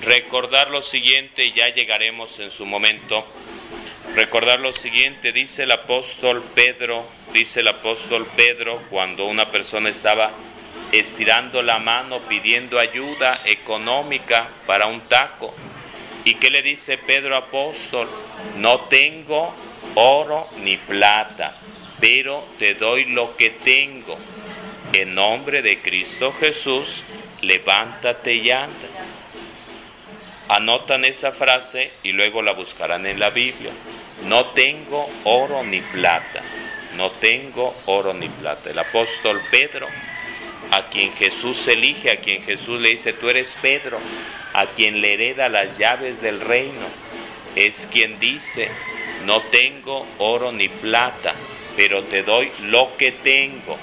Recordar 0.00 0.70
lo 0.70 0.80
siguiente, 0.80 1.52
ya 1.52 1.74
llegaremos 1.74 2.38
en 2.38 2.50
su 2.50 2.64
momento. 2.64 3.26
Recordar 4.14 4.60
lo 4.60 4.72
siguiente, 4.72 5.32
dice 5.32 5.64
el 5.64 5.72
apóstol 5.72 6.42
Pedro, 6.54 7.04
dice 7.32 7.60
el 7.60 7.68
apóstol 7.68 8.26
Pedro, 8.36 8.82
cuando 8.90 9.26
una 9.26 9.50
persona 9.50 9.88
estaba 9.88 10.30
estirando 10.92 11.62
la 11.62 11.78
mano 11.78 12.20
pidiendo 12.28 12.78
ayuda 12.78 13.42
económica 13.44 14.48
para 14.66 14.86
un 14.86 15.00
taco. 15.02 15.54
¿Y 16.24 16.34
qué 16.34 16.50
le 16.50 16.62
dice 16.62 16.98
Pedro 16.98 17.36
apóstol? 17.36 18.08
No 18.56 18.80
tengo 18.82 19.54
oro 19.94 20.48
ni 20.62 20.76
plata, 20.76 21.56
pero 21.98 22.46
te 22.58 22.74
doy 22.74 23.06
lo 23.06 23.36
que 23.36 23.50
tengo. 23.50 24.18
en 24.92 25.14
nombre 25.14 25.60
de 25.60 25.82
Cristo 25.82 26.32
Jesús, 26.32 27.02
levántate 27.42 28.34
y 28.34 28.50
anda. 28.50 28.88
Anotan 30.48 31.04
esa 31.04 31.32
frase 31.32 31.92
y 32.02 32.12
luego 32.12 32.40
la 32.40 32.52
buscarán 32.52 33.04
en 33.06 33.20
la 33.20 33.30
Biblia. 33.30 33.70
No 34.24 34.46
tengo 34.46 35.08
oro 35.24 35.62
ni 35.62 35.80
plata, 35.80 36.42
no 36.96 37.10
tengo 37.12 37.74
oro 37.86 38.14
ni 38.14 38.28
plata. 38.28 38.70
El 38.70 38.78
apóstol 38.78 39.42
Pedro, 39.50 39.86
a 40.72 40.88
quien 40.88 41.12
Jesús 41.12 41.68
elige, 41.68 42.10
a 42.10 42.20
quien 42.20 42.42
Jesús 42.42 42.80
le 42.80 42.90
dice, 42.90 43.12
tú 43.12 43.28
eres 43.28 43.54
Pedro, 43.60 44.00
a 44.54 44.66
quien 44.66 45.00
le 45.02 45.14
hereda 45.14 45.50
las 45.50 45.76
llaves 45.76 46.22
del 46.22 46.40
reino, 46.40 46.86
es 47.54 47.86
quien 47.92 48.18
dice, 48.18 48.70
no 49.26 49.42
tengo 49.42 50.06
oro 50.18 50.50
ni 50.50 50.68
plata, 50.68 51.34
pero 51.76 52.04
te 52.04 52.22
doy 52.22 52.50
lo 52.62 52.96
que 52.96 53.12
tengo, 53.12 53.76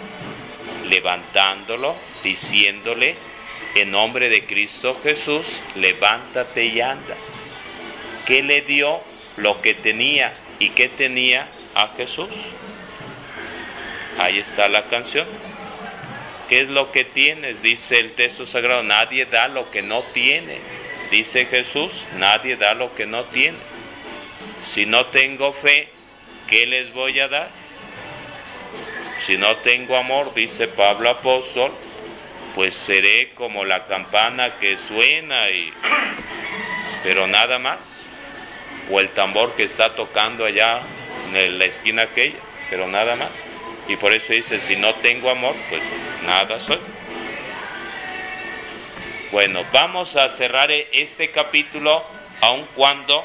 levantándolo, 0.90 1.96
diciéndole, 2.24 3.16
en 3.76 3.92
nombre 3.92 4.30
de 4.30 4.46
Cristo 4.46 4.98
Jesús, 5.04 5.62
levántate 5.76 6.66
y 6.66 6.80
anda. 6.80 7.16
¿Qué 8.26 8.42
le 8.42 8.62
dio 8.62 9.02
lo 9.38 9.62
que 9.62 9.74
tenía 9.74 10.34
y 10.60 10.70
qué 10.70 10.88
tenía 10.88 11.50
a 11.76 11.90
Jesús? 11.98 12.30
Ahí 14.18 14.40
está 14.40 14.70
la 14.70 14.86
canción. 14.86 15.28
¿Qué 16.48 16.62
es 16.62 16.70
lo 16.70 16.92
que 16.92 17.04
tienes? 17.04 17.62
Dice 17.62 18.00
el 18.00 18.14
texto 18.14 18.46
sagrado, 18.46 18.82
nadie 18.82 19.26
da 19.26 19.50
lo 19.50 19.70
que 19.72 19.82
no 19.82 20.04
tiene. 20.14 20.58
Dice 21.12 21.46
Jesús, 21.46 22.06
nadie 22.18 22.56
da 22.56 22.74
lo 22.74 22.96
que 22.96 23.06
no 23.06 23.26
tiene. 23.26 23.58
Si 24.66 24.86
no 24.86 25.08
tengo 25.08 25.52
fe, 25.52 25.90
¿qué 26.48 26.66
les 26.66 26.94
voy 26.94 27.20
a 27.20 27.28
dar? 27.28 27.50
Si 29.26 29.38
no 29.38 29.58
tengo 29.58 29.98
amor, 29.98 30.34
dice 30.34 30.68
Pablo 30.68 31.10
apóstol, 31.10 31.74
pues 32.56 32.74
seré 32.74 33.34
como 33.36 33.66
la 33.66 33.86
campana 33.86 34.58
que 34.60 34.78
suena 34.78 35.52
y 35.52 35.74
pero 37.04 37.28
nada 37.28 37.60
más 37.60 37.80
o 38.90 39.00
el 39.00 39.10
tambor 39.10 39.56
que 39.56 39.64
está 39.64 39.94
tocando 39.94 40.46
allá 40.46 40.80
en 41.34 41.60
la 41.60 41.66
esquina 41.66 42.04
aquella, 42.04 42.40
pero 42.70 42.88
nada 42.88 43.16
más. 43.16 43.30
Y 43.88 43.98
por 43.98 44.14
eso 44.14 44.34
dice, 44.34 44.60
si 44.60 44.76
no 44.76 44.96
tengo 44.96 45.30
amor, 45.30 45.56
pues 45.70 45.84
nada 46.26 46.60
soy. 46.60 46.80
Bueno, 49.32 49.66
vamos 49.72 50.16
a 50.16 50.30
cerrar 50.30 50.72
este 50.72 51.32
capítulo 51.32 52.06
aun 52.42 52.66
cuando 52.76 53.24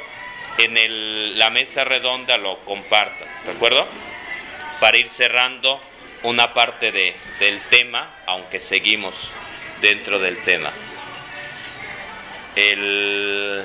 en 0.59 1.39
la 1.39 1.51
mesa 1.51 1.85
redonda 1.85 2.37
lo 2.37 2.59
compartan, 2.65 3.29
¿de 3.47 3.53
acuerdo? 3.53 3.87
Para 4.81 4.97
ir 4.99 5.09
cerrando 5.09 5.81
una 6.23 6.53
parte 6.53 6.93
de, 6.93 7.17
del 7.39 7.61
tema, 7.71 8.17
aunque 8.27 8.61
seguimos 8.61 9.31
dentro 9.81 10.19
del 10.19 10.43
tema. 10.45 10.73
El, 12.57 13.65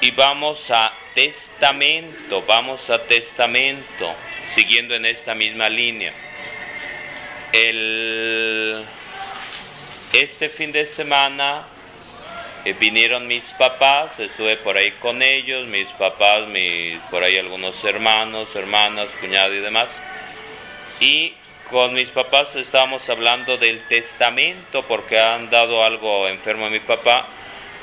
y 0.00 0.10
vamos 0.12 0.70
a 0.70 0.92
testamento, 1.14 2.42
vamos 2.46 2.88
a 2.90 3.02
testamento, 3.04 4.14
siguiendo 4.54 4.94
en 4.94 5.06
esta 5.06 5.34
misma 5.34 5.68
línea. 5.68 6.12
El, 7.52 8.84
este 10.12 10.48
fin 10.48 10.72
de 10.72 10.86
semana 10.86 11.66
eh, 12.68 12.74
vinieron 12.78 13.26
mis 13.26 13.44
papás, 13.52 14.18
estuve 14.18 14.56
por 14.56 14.76
ahí 14.76 14.90
con 15.00 15.22
ellos, 15.22 15.66
mis 15.66 15.88
papás, 15.92 16.46
mis, 16.48 16.98
por 17.10 17.22
ahí 17.22 17.38
algunos 17.38 17.82
hermanos, 17.82 18.54
hermanas, 18.54 19.08
cuñados 19.20 19.56
y 19.56 19.60
demás. 19.60 19.88
Y 21.00 21.32
con 21.70 21.94
mis 21.94 22.10
papás 22.10 22.54
estábamos 22.56 23.08
hablando 23.08 23.56
del 23.56 23.86
testamento 23.88 24.82
porque 24.82 25.18
han 25.18 25.48
dado 25.48 25.82
algo 25.82 26.28
enfermo 26.28 26.66
a 26.66 26.70
mi 26.70 26.80
papá 26.80 27.26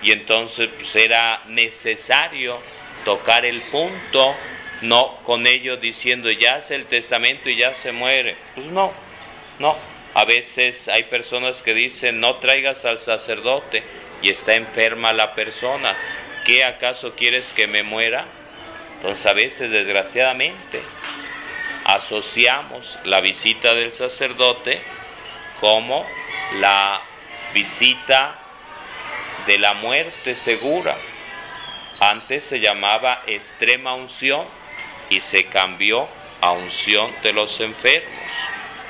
y 0.04 0.12
entonces 0.12 0.70
pues, 0.76 0.96
era 0.96 1.42
necesario 1.48 2.60
tocar 3.06 3.44
el 3.44 3.64
punto, 3.64 4.36
no 4.82 5.18
con 5.24 5.48
ellos 5.48 5.82
diciendo 5.82 6.30
ya 6.30 6.56
hace 6.56 6.76
el 6.76 6.86
testamento 6.86 7.50
y 7.50 7.56
ya 7.58 7.74
se 7.74 7.92
muere. 7.92 8.36
Pues 8.54 8.68
no, 8.68 8.92
no. 9.58 9.76
A 10.14 10.26
veces 10.26 10.88
hay 10.88 11.04
personas 11.04 11.62
que 11.64 11.74
dicen 11.74 12.20
no 12.20 12.36
traigas 12.36 12.86
al 12.86 13.00
sacerdote 13.00 13.84
y 14.26 14.30
está 14.30 14.56
enferma 14.56 15.14
la 15.14 15.36
persona, 15.36 15.96
¿qué 16.46 16.64
acaso 16.64 17.14
quieres 17.14 17.54
que 17.54 17.68
me 17.68 17.84
muera? 17.84 18.26
Entonces 18.96 19.24
a 19.28 19.34
veces 19.34 19.70
desgraciadamente 19.70 20.82
asociamos 21.84 22.98
la 23.04 23.22
visita 23.22 23.76
del 23.76 23.94
sacerdote 23.94 24.82
como 25.60 26.04
la 26.56 27.04
visita 27.54 28.40
de 29.46 29.60
la 29.60 29.76
muerte 29.76 30.36
segura. 30.36 30.98
Antes 32.00 32.46
se 32.46 32.60
llamaba 32.60 33.22
extrema 33.28 33.94
unción 33.94 34.48
y 35.08 35.22
se 35.22 35.46
cambió 35.46 36.10
a 36.42 36.50
unción 36.50 37.14
de 37.22 37.32
los 37.32 37.60
enfermos. 37.60 38.10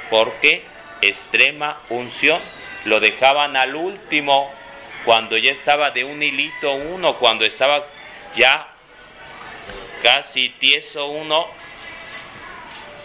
¿Por 0.10 0.32
qué? 0.36 0.64
Extrema 1.02 1.82
unción. 1.90 2.40
Lo 2.86 3.02
dejaban 3.02 3.58
al 3.58 3.76
último 3.76 4.50
cuando 5.06 5.38
ya 5.38 5.52
estaba 5.52 5.92
de 5.92 6.04
un 6.04 6.22
hilito 6.22 6.74
uno, 6.74 7.18
cuando 7.18 7.46
estaba 7.46 7.86
ya 8.36 8.68
casi 10.02 10.50
tieso 10.50 11.08
uno, 11.08 11.48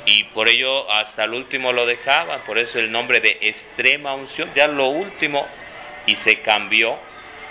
y 0.06 0.24
por 0.24 0.48
ello 0.48 0.90
hasta 0.90 1.24
el 1.24 1.34
último 1.34 1.72
lo 1.72 1.86
dejaban, 1.86 2.40
por 2.42 2.58
eso 2.58 2.78
el 2.78 2.90
nombre 2.90 3.20
de 3.20 3.38
extrema 3.42 4.14
unción, 4.14 4.50
ya 4.54 4.66
lo 4.66 4.86
último, 4.86 5.46
y 6.06 6.16
se 6.16 6.40
cambió 6.40 6.98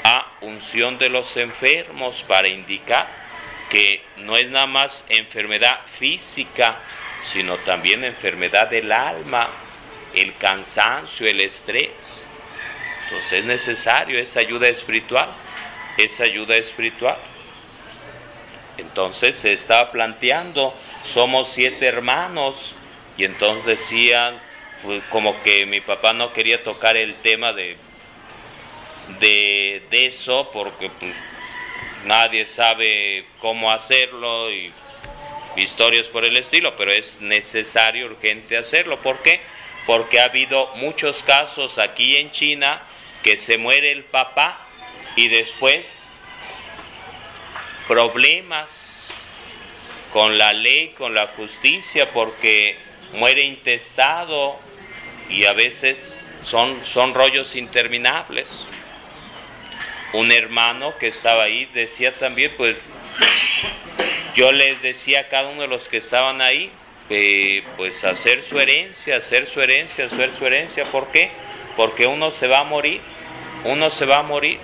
a 0.04 0.34
unción 0.42 0.98
de 0.98 1.10
los 1.10 1.38
enfermos 1.38 2.24
para 2.28 2.48
indicar 2.48 3.08
que 3.70 4.02
no 4.18 4.36
es 4.36 4.50
nada 4.50 4.66
más 4.66 5.06
enfermedad 5.10 5.82
física, 6.00 6.80
sino 7.24 7.58
también 7.58 8.04
enfermedad 8.04 8.68
del 8.68 8.92
alma, 8.92 9.48
el 10.16 10.36
cansancio, 10.38 11.28
el 11.28 11.40
estrés. 11.42 11.92
Entonces 13.10 13.40
es 13.40 13.46
necesario 13.46 14.20
esa 14.20 14.40
ayuda 14.40 14.68
espiritual, 14.68 15.30
esa 15.98 16.26
ayuda 16.26 16.56
espiritual. 16.58 17.18
Entonces 18.78 19.36
se 19.36 19.52
estaba 19.52 19.92
planteando, 19.92 20.76
somos 21.12 21.50
siete 21.50 21.88
hermanos, 21.88 22.76
y 23.18 23.26
entonces 23.26 23.66
decían, 23.66 24.40
pues, 24.84 25.02
como 25.10 25.42
que 25.42 25.66
mi 25.66 25.82
papá 25.82 26.14
no 26.14 26.32
quería 26.34 26.64
tocar 26.64 26.98
el 26.98 27.16
tema 27.16 27.52
de, 27.52 27.78
de, 29.20 29.82
eso, 29.92 30.52
porque 30.54 30.92
pues, 31.00 31.16
nadie 32.06 32.46
sabe 32.46 33.26
cómo 33.40 33.72
hacerlo 33.72 34.52
y 34.52 34.72
historias 35.56 36.08
por 36.08 36.24
el 36.26 36.38
estilo, 36.38 36.76
pero 36.78 36.92
es 36.92 37.20
necesario, 37.22 38.06
urgente 38.06 38.56
hacerlo. 38.56 39.00
¿Por 39.00 39.18
qué? 39.24 39.42
Porque 39.88 40.20
ha 40.20 40.26
habido 40.26 40.68
muchos 40.76 41.24
casos 41.24 41.80
aquí 41.80 42.18
en 42.18 42.32
China 42.32 42.84
que 43.24 43.38
se 43.38 43.58
muere 43.58 43.92
el 43.92 44.04
papá 44.04 44.66
y 45.16 45.28
después 45.28 45.86
problemas 47.88 49.12
con 50.14 50.38
la 50.38 50.54
ley, 50.54 50.94
con 50.98 51.14
la 51.14 51.28
justicia, 51.28 52.12
porque 52.12 52.78
muere 53.14 53.42
intestado 53.42 54.60
y 55.30 55.46
a 55.46 55.54
veces 55.54 56.20
son, 56.44 56.84
son 56.86 57.14
rollos 57.14 57.56
interminables. 57.56 58.48
Un 60.14 60.32
hermano 60.32 60.98
que 60.98 61.08
estaba 61.08 61.44
ahí 61.44 61.66
decía 61.74 62.18
también, 62.18 62.54
pues 62.58 62.78
yo 64.36 64.52
les 64.52 64.82
decía 64.82 65.22
a 65.22 65.28
cada 65.28 65.50
uno 65.50 65.62
de 65.62 65.68
los 65.68 65.88
que 65.88 65.98
estaban 65.98 66.42
ahí, 66.42 66.72
eh, 67.10 67.64
pues 67.78 68.04
hacer 68.04 68.44
su 68.44 68.60
herencia, 68.60 69.18
hacer 69.18 69.48
su 69.48 69.62
herencia, 69.62 70.06
hacer 70.06 70.34
su 70.34 70.46
herencia. 70.46 70.86
¿Por 70.86 71.12
qué? 71.12 71.32
Porque 71.80 72.08
uno 72.08 72.30
se 72.30 72.48
va 72.48 72.58
a 72.58 72.64
morir, 72.66 73.00
uno 73.64 73.90
se 73.90 74.06
va 74.06 74.18
a 74.18 74.22
morir. 74.22 74.60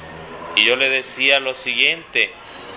Y 0.57 0.65
yo 0.65 0.75
le 0.75 0.89
decía 0.89 1.39
lo 1.39 1.53
siguiente, 1.53 2.29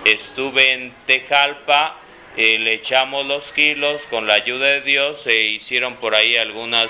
estuve 0.05 0.71
en 0.71 0.93
Tejalpa, 1.05 1.97
eh, 2.37 2.57
le 2.57 2.75
echamos 2.75 3.25
los 3.25 3.51
kilos, 3.51 4.01
con 4.09 4.27
la 4.27 4.35
ayuda 4.35 4.67
de 4.67 4.79
Dios 4.79 5.23
se 5.23 5.41
hicieron 5.43 5.97
por 5.97 6.15
ahí 6.15 6.37
algunas 6.37 6.89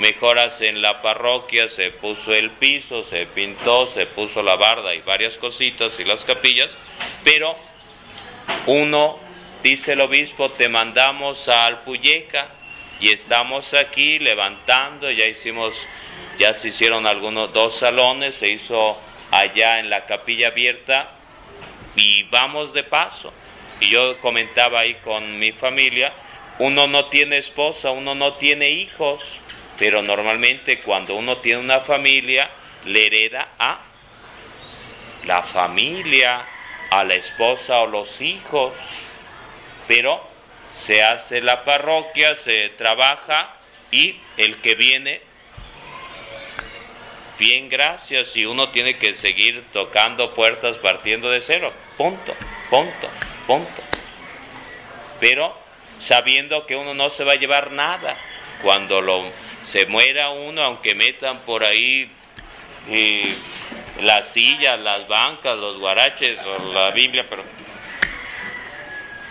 mejoras 0.00 0.60
en 0.60 0.82
la 0.82 1.00
parroquia, 1.00 1.68
se 1.68 1.92
puso 1.92 2.34
el 2.34 2.50
piso, 2.50 3.04
se 3.04 3.26
pintó, 3.26 3.86
se 3.86 4.06
puso 4.06 4.42
la 4.42 4.56
barda 4.56 4.92
y 4.92 5.00
varias 5.02 5.38
cositas 5.38 6.00
y 6.00 6.04
las 6.04 6.24
capillas, 6.24 6.76
pero 7.22 7.54
uno, 8.66 9.20
dice 9.62 9.92
el 9.92 10.00
obispo, 10.00 10.50
te 10.50 10.68
mandamos 10.68 11.48
a 11.48 11.66
Alpuyeca 11.66 12.48
y 12.98 13.12
estamos 13.12 13.72
aquí 13.72 14.18
levantando, 14.18 15.08
ya 15.12 15.26
hicimos 15.26 15.76
ya 16.38 16.54
se 16.54 16.68
hicieron 16.68 17.06
algunos 17.06 17.52
dos 17.52 17.76
salones, 17.76 18.36
se 18.36 18.48
hizo 18.48 18.98
allá 19.30 19.80
en 19.80 19.90
la 19.90 20.06
capilla 20.06 20.48
abierta 20.48 21.10
y 21.96 22.22
vamos 22.24 22.72
de 22.72 22.84
paso. 22.84 23.32
Y 23.80 23.90
yo 23.90 24.18
comentaba 24.20 24.80
ahí 24.80 24.94
con 25.04 25.38
mi 25.38 25.52
familia, 25.52 26.12
uno 26.58 26.86
no 26.86 27.06
tiene 27.06 27.38
esposa, 27.38 27.90
uno 27.90 28.14
no 28.14 28.34
tiene 28.34 28.70
hijos, 28.70 29.22
pero 29.78 30.02
normalmente 30.02 30.80
cuando 30.80 31.14
uno 31.14 31.38
tiene 31.38 31.60
una 31.60 31.80
familia, 31.80 32.50
le 32.84 33.06
hereda 33.06 33.48
a 33.58 33.80
la 35.24 35.42
familia, 35.42 36.44
a 36.90 37.04
la 37.04 37.14
esposa 37.14 37.80
o 37.80 37.86
los 37.86 38.20
hijos. 38.20 38.72
Pero 39.86 40.26
se 40.74 41.02
hace 41.02 41.40
la 41.40 41.64
parroquia, 41.64 42.34
se 42.34 42.70
trabaja 42.70 43.56
y 43.90 44.16
el 44.36 44.60
que 44.60 44.74
viene, 44.74 45.27
bien 47.38 47.68
gracias, 47.68 48.36
y 48.36 48.44
uno 48.44 48.70
tiene 48.70 48.96
que 48.96 49.14
seguir 49.14 49.64
tocando 49.72 50.34
puertas 50.34 50.76
partiendo 50.78 51.30
de 51.30 51.40
cero, 51.40 51.72
punto, 51.96 52.34
punto, 52.70 53.08
punto. 53.46 53.82
Pero 55.20 55.56
sabiendo 56.00 56.66
que 56.66 56.76
uno 56.76 56.94
no 56.94 57.10
se 57.10 57.24
va 57.24 57.32
a 57.32 57.36
llevar 57.36 57.72
nada 57.72 58.16
cuando 58.62 59.00
lo, 59.00 59.24
se 59.62 59.86
muera 59.86 60.30
uno, 60.30 60.62
aunque 60.62 60.94
metan 60.94 61.40
por 61.40 61.64
ahí 61.64 62.10
eh, 62.90 63.34
las 64.02 64.28
sillas, 64.28 64.78
las 64.80 65.08
bancas, 65.08 65.56
los 65.58 65.78
guaraches 65.78 66.40
o 66.44 66.72
la 66.72 66.90
Biblia, 66.90 67.26
pero 67.28 67.42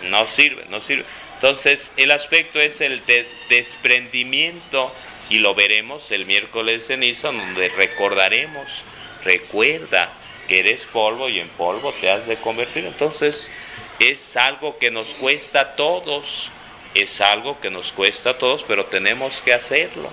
no 0.04 0.26
sirve, 0.26 0.64
no 0.68 0.80
sirve. 0.80 1.04
Entonces 1.34 1.92
el 1.96 2.10
aspecto 2.10 2.58
es 2.58 2.80
el 2.80 3.04
de 3.06 3.28
desprendimiento 3.48 4.92
y 5.30 5.38
lo 5.38 5.54
veremos 5.54 6.10
el 6.10 6.26
miércoles 6.26 6.86
ceniza 6.86 7.28
donde 7.28 7.68
recordaremos, 7.68 8.82
recuerda 9.24 10.10
que 10.46 10.60
eres 10.60 10.86
polvo 10.86 11.28
y 11.28 11.38
en 11.38 11.48
polvo 11.48 11.92
te 11.92 12.10
has 12.10 12.26
de 12.26 12.36
convertir. 12.36 12.86
Entonces 12.86 13.50
es 13.98 14.36
algo 14.36 14.78
que 14.78 14.90
nos 14.90 15.14
cuesta 15.14 15.60
a 15.60 15.76
todos, 15.76 16.50
es 16.94 17.20
algo 17.20 17.60
que 17.60 17.70
nos 17.70 17.92
cuesta 17.92 18.30
a 18.30 18.38
todos, 18.38 18.64
pero 18.64 18.86
tenemos 18.86 19.42
que 19.42 19.52
hacerlo, 19.52 20.10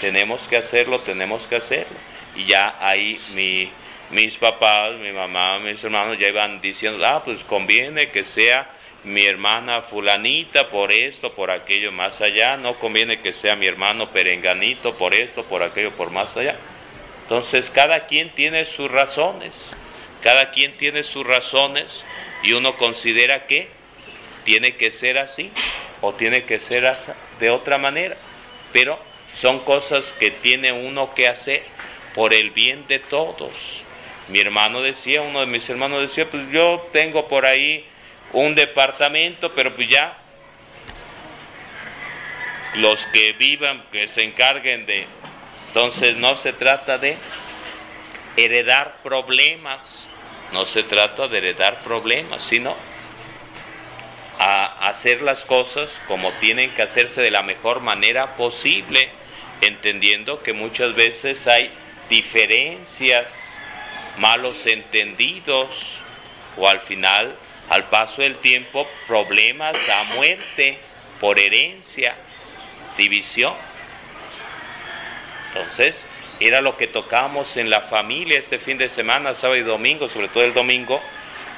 tenemos 0.00 0.42
que 0.42 0.56
hacerlo, 0.56 1.00
tenemos 1.00 1.46
que 1.46 1.56
hacerlo. 1.56 1.96
Y 2.34 2.46
ya 2.46 2.76
ahí 2.80 3.20
mi, 3.34 3.70
mis 4.10 4.36
papás, 4.36 4.96
mi 4.96 5.12
mamá, 5.12 5.58
mis 5.60 5.82
hermanos 5.84 6.18
ya 6.18 6.28
iban 6.28 6.60
diciendo, 6.60 7.06
ah, 7.06 7.22
pues 7.24 7.44
conviene 7.44 8.10
que 8.10 8.24
sea 8.24 8.68
mi 9.06 9.24
hermana 9.24 9.82
fulanita 9.82 10.68
por 10.68 10.90
esto, 10.90 11.32
por 11.32 11.52
aquello 11.52 11.92
más 11.92 12.20
allá, 12.20 12.56
no 12.56 12.74
conviene 12.74 13.20
que 13.20 13.32
sea 13.32 13.54
mi 13.54 13.66
hermano 13.66 14.10
perenganito 14.10 14.94
por 14.96 15.14
esto, 15.14 15.44
por 15.44 15.62
aquello, 15.62 15.92
por 15.92 16.10
más 16.10 16.36
allá. 16.36 16.56
Entonces 17.22 17.70
cada 17.70 18.06
quien 18.06 18.30
tiene 18.30 18.64
sus 18.64 18.90
razones, 18.90 19.76
cada 20.22 20.50
quien 20.50 20.76
tiene 20.76 21.04
sus 21.04 21.24
razones 21.24 22.02
y 22.42 22.52
uno 22.52 22.76
considera 22.76 23.44
que 23.44 23.68
tiene 24.44 24.74
que 24.74 24.90
ser 24.90 25.18
así 25.18 25.52
o 26.00 26.12
tiene 26.12 26.42
que 26.42 26.58
ser 26.58 26.92
de 27.38 27.50
otra 27.50 27.78
manera, 27.78 28.16
pero 28.72 28.98
son 29.36 29.60
cosas 29.60 30.14
que 30.14 30.32
tiene 30.32 30.72
uno 30.72 31.14
que 31.14 31.28
hacer 31.28 31.62
por 32.16 32.34
el 32.34 32.50
bien 32.50 32.88
de 32.88 32.98
todos. 32.98 33.52
Mi 34.26 34.40
hermano 34.40 34.82
decía, 34.82 35.22
uno 35.22 35.38
de 35.38 35.46
mis 35.46 35.70
hermanos 35.70 36.02
decía, 36.02 36.28
pues 36.28 36.42
yo 36.50 36.88
tengo 36.92 37.28
por 37.28 37.46
ahí 37.46 37.86
un 38.32 38.54
departamento, 38.54 39.52
pero 39.52 39.74
pues 39.74 39.88
ya 39.88 40.18
los 42.74 43.04
que 43.06 43.32
vivan, 43.32 43.84
que 43.90 44.08
se 44.08 44.22
encarguen 44.22 44.86
de... 44.86 45.06
Entonces 45.68 46.16
no 46.16 46.36
se 46.36 46.52
trata 46.52 46.98
de 46.98 47.16
heredar 48.36 48.98
problemas, 49.02 50.08
no 50.52 50.66
se 50.66 50.82
trata 50.82 51.28
de 51.28 51.38
heredar 51.38 51.82
problemas, 51.82 52.42
sino 52.42 52.74
a 54.38 54.88
hacer 54.88 55.22
las 55.22 55.44
cosas 55.44 55.90
como 56.06 56.32
tienen 56.32 56.70
que 56.70 56.82
hacerse 56.82 57.22
de 57.22 57.30
la 57.30 57.42
mejor 57.42 57.80
manera 57.80 58.36
posible, 58.36 59.10
entendiendo 59.60 60.42
que 60.42 60.52
muchas 60.52 60.94
veces 60.94 61.46
hay 61.46 61.70
diferencias, 62.10 63.30
malos 64.18 64.66
entendidos 64.66 65.98
o 66.56 66.68
al 66.68 66.80
final, 66.80 67.36
al 67.68 67.88
paso 67.88 68.22
del 68.22 68.36
tiempo, 68.38 68.88
problemas 69.06 69.76
a 69.88 70.04
muerte 70.14 70.78
por 71.20 71.38
herencia, 71.38 72.14
división. 72.96 73.54
Entonces, 75.48 76.06
era 76.38 76.60
lo 76.60 76.76
que 76.76 76.86
tocábamos 76.86 77.56
en 77.56 77.70
la 77.70 77.82
familia 77.82 78.38
este 78.38 78.58
fin 78.58 78.78
de 78.78 78.88
semana, 78.88 79.34
sábado 79.34 79.58
y 79.58 79.62
domingo, 79.62 80.08
sobre 80.08 80.28
todo 80.28 80.44
el 80.44 80.52
domingo, 80.52 81.00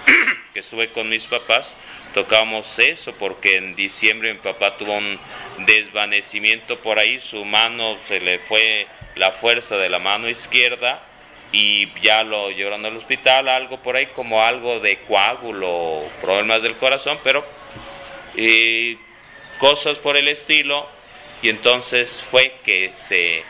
que 0.54 0.60
estuve 0.60 0.88
con 0.88 1.08
mis 1.08 1.24
papás, 1.24 1.74
tocamos 2.14 2.78
eso 2.78 3.12
porque 3.14 3.56
en 3.56 3.74
diciembre 3.74 4.32
mi 4.32 4.38
papá 4.38 4.76
tuvo 4.76 4.96
un 4.96 5.18
desvanecimiento 5.66 6.78
por 6.78 6.98
ahí, 6.98 7.18
su 7.18 7.44
mano 7.44 7.98
se 8.06 8.20
le 8.20 8.38
fue 8.38 8.86
la 9.16 9.32
fuerza 9.32 9.76
de 9.76 9.88
la 9.88 9.98
mano 9.98 10.28
izquierda 10.28 11.07
y 11.52 11.88
ya 12.00 12.22
lo 12.22 12.50
llevaron 12.50 12.84
al 12.84 12.96
hospital, 12.96 13.48
algo 13.48 13.78
por 13.82 13.96
ahí 13.96 14.06
como 14.06 14.42
algo 14.42 14.80
de 14.80 14.98
coágulo, 15.00 16.02
problemas 16.20 16.62
del 16.62 16.76
corazón, 16.76 17.18
pero 17.24 17.44
cosas 19.58 19.98
por 19.98 20.16
el 20.16 20.28
estilo 20.28 20.86
y 21.42 21.48
entonces 21.48 22.24
fue 22.30 22.54
que 22.64 22.92
se 22.96 23.42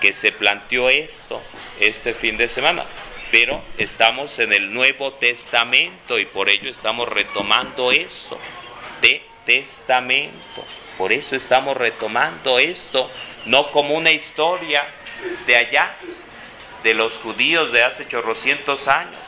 que 0.00 0.12
se 0.12 0.32
planteó 0.32 0.88
esto 0.88 1.42
este 1.80 2.14
fin 2.14 2.36
de 2.36 2.48
semana. 2.48 2.84
Pero 3.30 3.62
estamos 3.76 4.38
en 4.38 4.52
el 4.52 4.72
Nuevo 4.72 5.14
Testamento 5.14 6.18
y 6.18 6.24
por 6.24 6.48
ello 6.48 6.70
estamos 6.70 7.08
retomando 7.08 7.92
esto 7.92 8.38
de 9.02 9.22
testamento. 9.44 10.64
Por 10.96 11.12
eso 11.12 11.36
estamos 11.36 11.76
retomando 11.76 12.58
esto, 12.58 13.10
no 13.44 13.66
como 13.70 13.94
una 13.94 14.10
historia 14.10 14.86
de 15.46 15.56
allá, 15.56 15.94
de 16.82 16.94
los 16.94 17.14
judíos 17.18 17.72
de 17.72 17.82
hace 17.82 18.06
chorrocientos 18.06 18.88
años, 18.88 19.20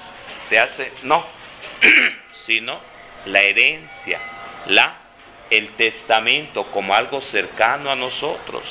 de 0.51 0.59
hace, 0.59 0.93
no, 1.03 1.27
sino 2.33 2.81
la 3.27 3.43
herencia, 3.43 4.21
la, 4.67 4.99
el 5.51 5.71
testamento 5.71 6.65
como 6.71 6.95
algo 6.95 7.21
cercano 7.21 7.91
a 7.91 7.97
nosotros. 7.97 8.63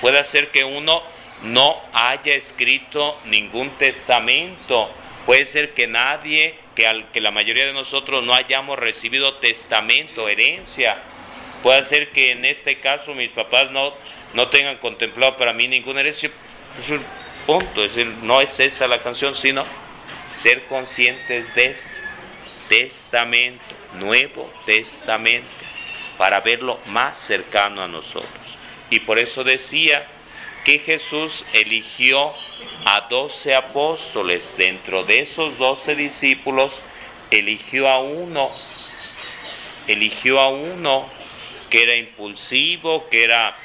Puede 0.00 0.24
ser 0.24 0.50
que 0.50 0.64
uno 0.64 1.02
no 1.42 1.80
haya 1.92 2.34
escrito 2.34 3.18
ningún 3.24 3.70
testamento. 3.78 4.90
Puede 5.26 5.46
ser 5.46 5.74
que 5.74 5.86
nadie, 5.86 6.54
que, 6.74 6.86
al, 6.86 7.10
que 7.10 7.20
la 7.20 7.30
mayoría 7.30 7.66
de 7.66 7.72
nosotros 7.72 8.22
no 8.22 8.34
hayamos 8.34 8.78
recibido 8.78 9.34
testamento, 9.36 10.28
herencia. 10.28 10.98
Puede 11.62 11.84
ser 11.84 12.10
que 12.10 12.32
en 12.32 12.44
este 12.44 12.78
caso 12.80 13.14
mis 13.14 13.30
papás 13.30 13.70
no, 13.70 13.94
no 14.34 14.48
tengan 14.48 14.76
contemplado 14.78 15.36
para 15.36 15.52
mí 15.52 15.66
ninguna 15.66 16.00
herencia. 16.00 16.30
Es 16.82 17.00
punto, 17.46 17.84
es 17.84 17.94
decir, 17.94 18.12
no 18.22 18.40
es 18.40 18.58
esa 18.60 18.88
la 18.88 19.02
canción, 19.02 19.34
sino 19.34 19.64
ser 20.36 20.64
conscientes 20.66 21.54
de 21.54 21.66
esto. 21.66 21.90
Testamento, 22.68 23.62
Nuevo 23.94 24.50
Testamento, 24.64 25.48
para 26.16 26.40
verlo 26.40 26.80
más 26.86 27.18
cercano 27.18 27.82
a 27.82 27.88
nosotros. 27.88 28.30
Y 28.88 29.00
por 29.00 29.18
eso 29.18 29.44
decía, 29.44 30.06
que 30.64 30.78
Jesús 30.78 31.44
eligió 31.52 32.32
a 32.86 33.06
doce 33.08 33.54
apóstoles. 33.54 34.54
Dentro 34.56 35.04
de 35.04 35.20
esos 35.20 35.58
doce 35.58 35.94
discípulos, 35.94 36.80
eligió 37.30 37.88
a 37.88 38.00
uno, 38.00 38.50
eligió 39.86 40.40
a 40.40 40.48
uno 40.48 41.06
que 41.68 41.82
era 41.82 41.94
impulsivo, 41.94 43.08
que 43.10 43.24
era 43.24 43.56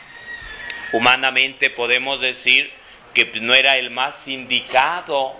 humanamente 0.91 1.69
podemos 1.69 2.19
decir 2.19 2.71
que 3.19 3.39
no 3.41 3.53
era 3.53 3.77
el 3.77 3.89
más 3.89 4.27
indicado, 4.27 5.33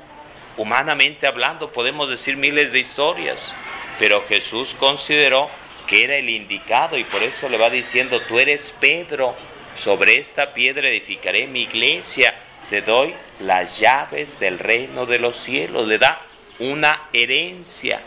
humanamente 0.57 1.27
hablando 1.27 1.71
podemos 1.71 2.09
decir 2.09 2.35
miles 2.35 2.71
de 2.71 2.79
historias, 2.79 3.53
pero 3.97 4.25
Jesús 4.27 4.75
consideró 4.77 5.49
que 5.87 6.03
era 6.03 6.17
el 6.17 6.29
indicado 6.29 6.97
y 6.97 7.03
por 7.03 7.23
eso 7.23 7.47
le 7.47 7.57
va 7.57 7.69
diciendo, 7.69 8.21
tú 8.27 8.39
eres 8.39 8.75
Pedro, 8.79 9.35
sobre 9.77 10.19
esta 10.19 10.53
piedra 10.53 10.89
edificaré 10.89 11.47
mi 11.47 11.61
iglesia, 11.61 12.35
te 12.69 12.81
doy 12.81 13.15
las 13.39 13.79
llaves 13.79 14.39
del 14.39 14.59
reino 14.59 15.05
de 15.05 15.19
los 15.19 15.39
cielos, 15.39 15.87
le 15.87 15.97
da 15.97 16.21
una 16.59 17.03
herencia. 17.13 18.01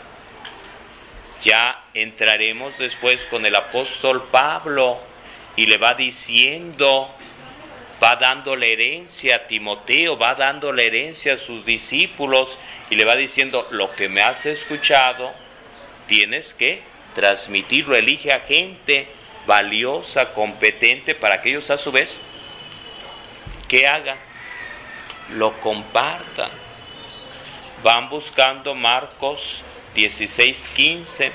Ya 1.43 1.83
entraremos 1.93 2.77
después 2.77 3.25
con 3.25 3.45
el 3.45 3.55
apóstol 3.55 4.23
Pablo 4.31 4.99
y 5.55 5.65
le 5.65 5.77
va 5.77 5.95
diciendo, 5.95 7.09
va 8.03 8.17
dando 8.17 8.55
la 8.55 8.65
herencia 8.65 9.35
a 9.37 9.47
Timoteo, 9.47 10.17
va 10.17 10.35
dando 10.35 10.73
la 10.73 10.83
herencia 10.83 11.35
a 11.35 11.37
sus 11.37 11.63
discípulos 11.63 12.57
y 12.89 12.95
le 12.95 13.05
va 13.05 13.15
diciendo, 13.15 13.67
lo 13.71 13.95
que 13.95 14.09
me 14.09 14.21
has 14.21 14.45
escuchado, 14.45 15.31
tienes 16.07 16.53
que 16.53 16.81
transmitirlo, 17.15 17.95
elige 17.95 18.33
a 18.33 18.41
gente 18.41 19.07
valiosa, 19.45 20.33
competente, 20.33 21.15
para 21.15 21.41
que 21.41 21.49
ellos 21.49 21.69
a 21.69 21.77
su 21.77 21.91
vez, 21.91 22.09
¿qué 23.69 23.87
hagan? 23.87 24.17
Lo 25.29 25.53
compartan. 25.61 26.51
Van 27.83 28.09
buscando 28.09 28.75
Marcos 28.75 29.61
16, 29.95 30.69
15. 30.75 31.31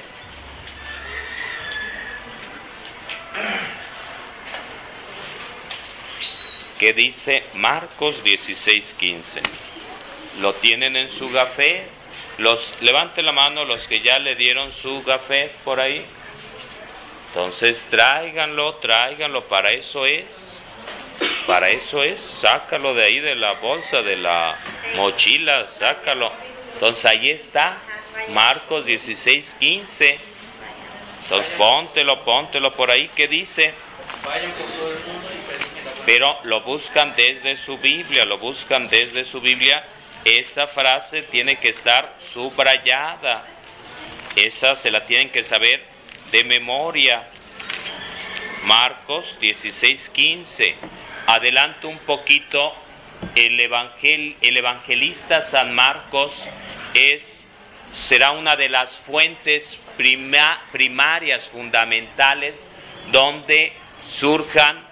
¿Qué 6.78 6.92
dice 6.92 7.42
Marcos 7.54 8.22
16:15? 8.22 9.42
¿Lo 10.40 10.54
tienen 10.54 10.94
en 10.94 11.10
su 11.10 11.28
gafé? 11.30 11.86
Los, 12.38 12.72
levante 12.80 13.20
la 13.22 13.32
mano 13.32 13.64
los 13.64 13.88
que 13.88 14.00
ya 14.00 14.20
le 14.20 14.36
dieron 14.36 14.70
su 14.72 15.02
gafé 15.02 15.50
por 15.64 15.80
ahí. 15.80 16.04
Entonces 17.28 17.84
tráiganlo, 17.90 18.76
tráiganlo, 18.76 19.44
para 19.46 19.72
eso 19.72 20.06
es. 20.06 20.62
Para 21.48 21.68
eso 21.70 22.04
es, 22.04 22.20
sácalo 22.40 22.94
de 22.94 23.04
ahí 23.04 23.18
de 23.18 23.34
la 23.34 23.54
bolsa, 23.54 24.02
de 24.02 24.16
la 24.16 24.56
mochila, 24.94 25.66
sácalo. 25.80 26.30
Entonces 26.74 27.04
ahí 27.06 27.30
está, 27.30 27.78
Marcos 28.28 28.86
16, 28.86 29.56
15. 29.58 30.18
Entonces 31.24 31.52
póntelo, 31.58 32.24
póntelo 32.24 32.72
por 32.72 32.92
ahí, 32.92 33.10
¿qué 33.16 33.26
dice? 33.26 33.74
Pero 36.09 36.38
lo 36.44 36.62
buscan 36.62 37.12
desde 37.18 37.55
su 37.59 37.77
Biblia, 37.77 38.25
lo 38.25 38.38
buscan 38.38 38.88
desde 38.88 39.27
su 39.27 39.42
Biblia. 39.42 39.85
Esa 40.25 40.66
frase 40.66 41.21
tiene 41.21 41.57
que 41.57 41.68
estar 41.68 42.16
subrayada. 42.18 43.44
Esa 44.35 44.75
se 44.75 44.90
la 44.90 45.05
tienen 45.05 45.29
que 45.29 45.44
saber 45.44 45.85
de 46.33 46.44
memoria. 46.44 47.29
Marcos 48.64 49.37
16, 49.38 50.09
15. 50.09 50.77
Adelanto 51.27 51.90
un 51.90 51.99
poquito. 51.99 52.75
El, 53.35 53.61
evangel, 53.61 54.35
el 54.40 54.57
evangelista 54.57 55.42
San 55.42 55.75
Marcos 55.75 56.49
es, 56.94 57.44
será 57.92 58.31
una 58.31 58.57
de 58.57 58.71
las 58.71 58.92
fuentes 58.92 59.79
primarias, 59.99 61.51
fundamentales, 61.51 62.66
donde 63.12 63.75
surjan 64.09 64.88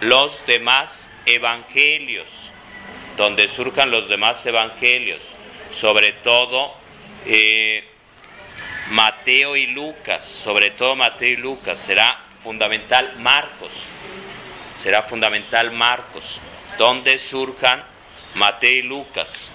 los 0.00 0.44
demás 0.46 1.08
evangelios, 1.26 2.28
donde 3.16 3.48
surjan 3.48 3.90
los 3.90 4.08
demás 4.08 4.44
evangelios, 4.46 5.20
sobre 5.72 6.12
todo 6.12 6.74
eh, 7.26 7.84
Mateo 8.90 9.56
y 9.56 9.66
Lucas, 9.66 10.24
sobre 10.24 10.70
todo 10.70 10.96
Mateo 10.96 11.28
y 11.28 11.36
Lucas, 11.36 11.80
será 11.80 12.20
fundamental 12.42 13.14
Marcos, 13.18 13.70
será 14.82 15.02
fundamental 15.04 15.72
Marcos, 15.72 16.38
donde 16.76 17.18
surjan 17.18 17.82
Mateo 18.34 18.72
y 18.72 18.82
Lucas, 18.82 19.48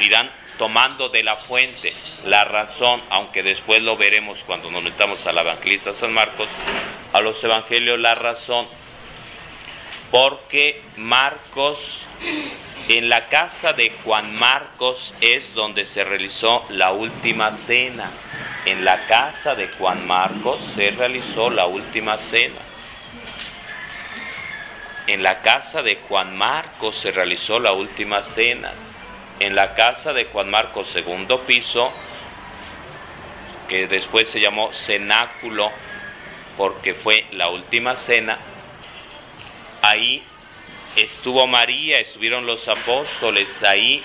irán 0.00 0.30
tomando 0.58 1.08
de 1.08 1.22
la 1.22 1.36
fuente 1.36 1.92
la 2.24 2.44
razón, 2.44 3.02
aunque 3.10 3.42
después 3.42 3.82
lo 3.82 3.96
veremos 3.96 4.42
cuando 4.44 4.70
nos 4.70 4.82
metamos 4.82 5.26
al 5.26 5.38
evangelista 5.38 5.92
San 5.92 6.12
Marcos, 6.12 6.48
a 7.12 7.20
los 7.20 7.42
evangelios 7.44 7.98
la 7.98 8.14
razón, 8.14 8.66
porque 10.10 10.82
Marcos, 10.96 12.00
en 12.88 13.08
la 13.08 13.28
casa 13.28 13.72
de 13.72 13.92
Juan 14.04 14.34
Marcos 14.36 15.14
es 15.20 15.54
donde 15.54 15.86
se 15.86 16.04
realizó 16.04 16.64
la 16.70 16.92
última 16.92 17.52
cena. 17.52 18.10
En 18.64 18.84
la 18.84 19.06
casa 19.06 19.54
de 19.54 19.68
Juan 19.68 20.06
Marcos 20.06 20.58
se 20.74 20.90
realizó 20.90 21.50
la 21.50 21.66
última 21.66 22.18
cena. 22.18 22.60
En 25.06 25.22
la 25.22 25.40
casa 25.40 25.82
de 25.82 25.96
Juan 26.08 26.36
Marcos 26.36 26.96
se 26.96 27.12
realizó 27.12 27.60
la 27.60 27.72
última 27.72 28.22
cena. 28.22 28.72
En 29.38 29.54
la 29.54 29.74
casa 29.74 30.12
de 30.12 30.24
Juan 30.24 30.50
Marcos, 30.50 30.88
segundo 30.88 31.42
piso, 31.42 31.92
que 33.68 33.86
después 33.86 34.28
se 34.28 34.40
llamó 34.40 34.72
cenáculo 34.72 35.70
porque 36.56 36.94
fue 36.94 37.26
la 37.32 37.50
última 37.50 37.96
cena, 37.96 38.38
ahí 39.82 40.22
estuvo 40.96 41.46
María, 41.46 41.98
estuvieron 42.00 42.46
los 42.46 42.68
apóstoles, 42.68 43.62
ahí 43.62 44.02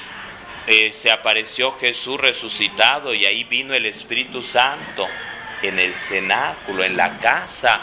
eh, 0.67 0.91
se 0.91 1.09
apareció 1.09 1.71
Jesús 1.79 2.19
resucitado 2.19 3.13
y 3.13 3.25
ahí 3.25 3.43
vino 3.43 3.73
el 3.73 3.85
Espíritu 3.85 4.41
Santo 4.41 5.07
en 5.61 5.79
el 5.79 5.93
cenáculo, 5.95 6.83
en 6.83 6.97
la 6.97 7.17
casa 7.17 7.81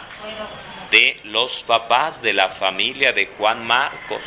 de 0.90 1.18
los 1.24 1.62
papás 1.62 2.22
de 2.22 2.32
la 2.32 2.50
familia 2.50 3.12
de 3.12 3.26
Juan 3.26 3.66
Marcos. 3.66 4.22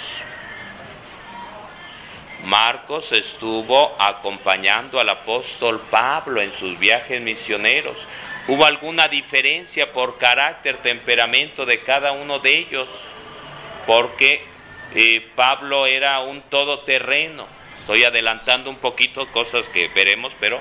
Marcos 2.43 3.11
estuvo 3.11 3.95
acompañando 3.99 4.99
al 4.99 5.09
apóstol 5.09 5.79
Pablo 5.89 6.41
en 6.41 6.51
sus 6.51 6.77
viajes 6.79 7.21
misioneros. 7.21 8.07
¿Hubo 8.47 8.65
alguna 8.65 9.07
diferencia 9.07 9.93
por 9.93 10.17
carácter, 10.17 10.77
temperamento 10.77 11.65
de 11.65 11.83
cada 11.83 12.11
uno 12.11 12.39
de 12.39 12.57
ellos? 12.57 12.89
Porque 13.85 14.43
eh, 14.93 15.27
Pablo 15.35 15.85
era 15.85 16.19
un 16.19 16.41
todoterreno. 16.43 17.47
Estoy 17.79 18.03
adelantando 18.03 18.69
un 18.69 18.77
poquito 18.77 19.27
cosas 19.31 19.67
que 19.69 19.87
veremos, 19.89 20.33
pero 20.39 20.59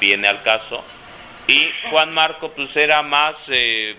viene 0.00 0.28
al 0.28 0.42
caso. 0.42 0.82
Y 1.46 1.68
Juan 1.90 2.12
Marco 2.14 2.50
pues 2.50 2.74
era 2.76 3.02
más 3.02 3.36
eh, 3.48 3.96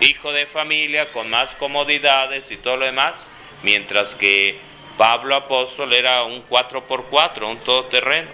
hijo 0.00 0.32
de 0.32 0.46
familia, 0.46 1.10
con 1.12 1.30
más 1.30 1.50
comodidades 1.54 2.50
y 2.50 2.56
todo 2.56 2.76
lo 2.76 2.86
demás, 2.86 3.14
mientras 3.62 4.14
que 4.14 4.58
Pablo 4.98 5.34
apóstol 5.34 5.92
era 5.92 6.24
un 6.24 6.46
4x4, 6.46 7.48
un 7.48 7.58
todoterreno. 7.58 8.28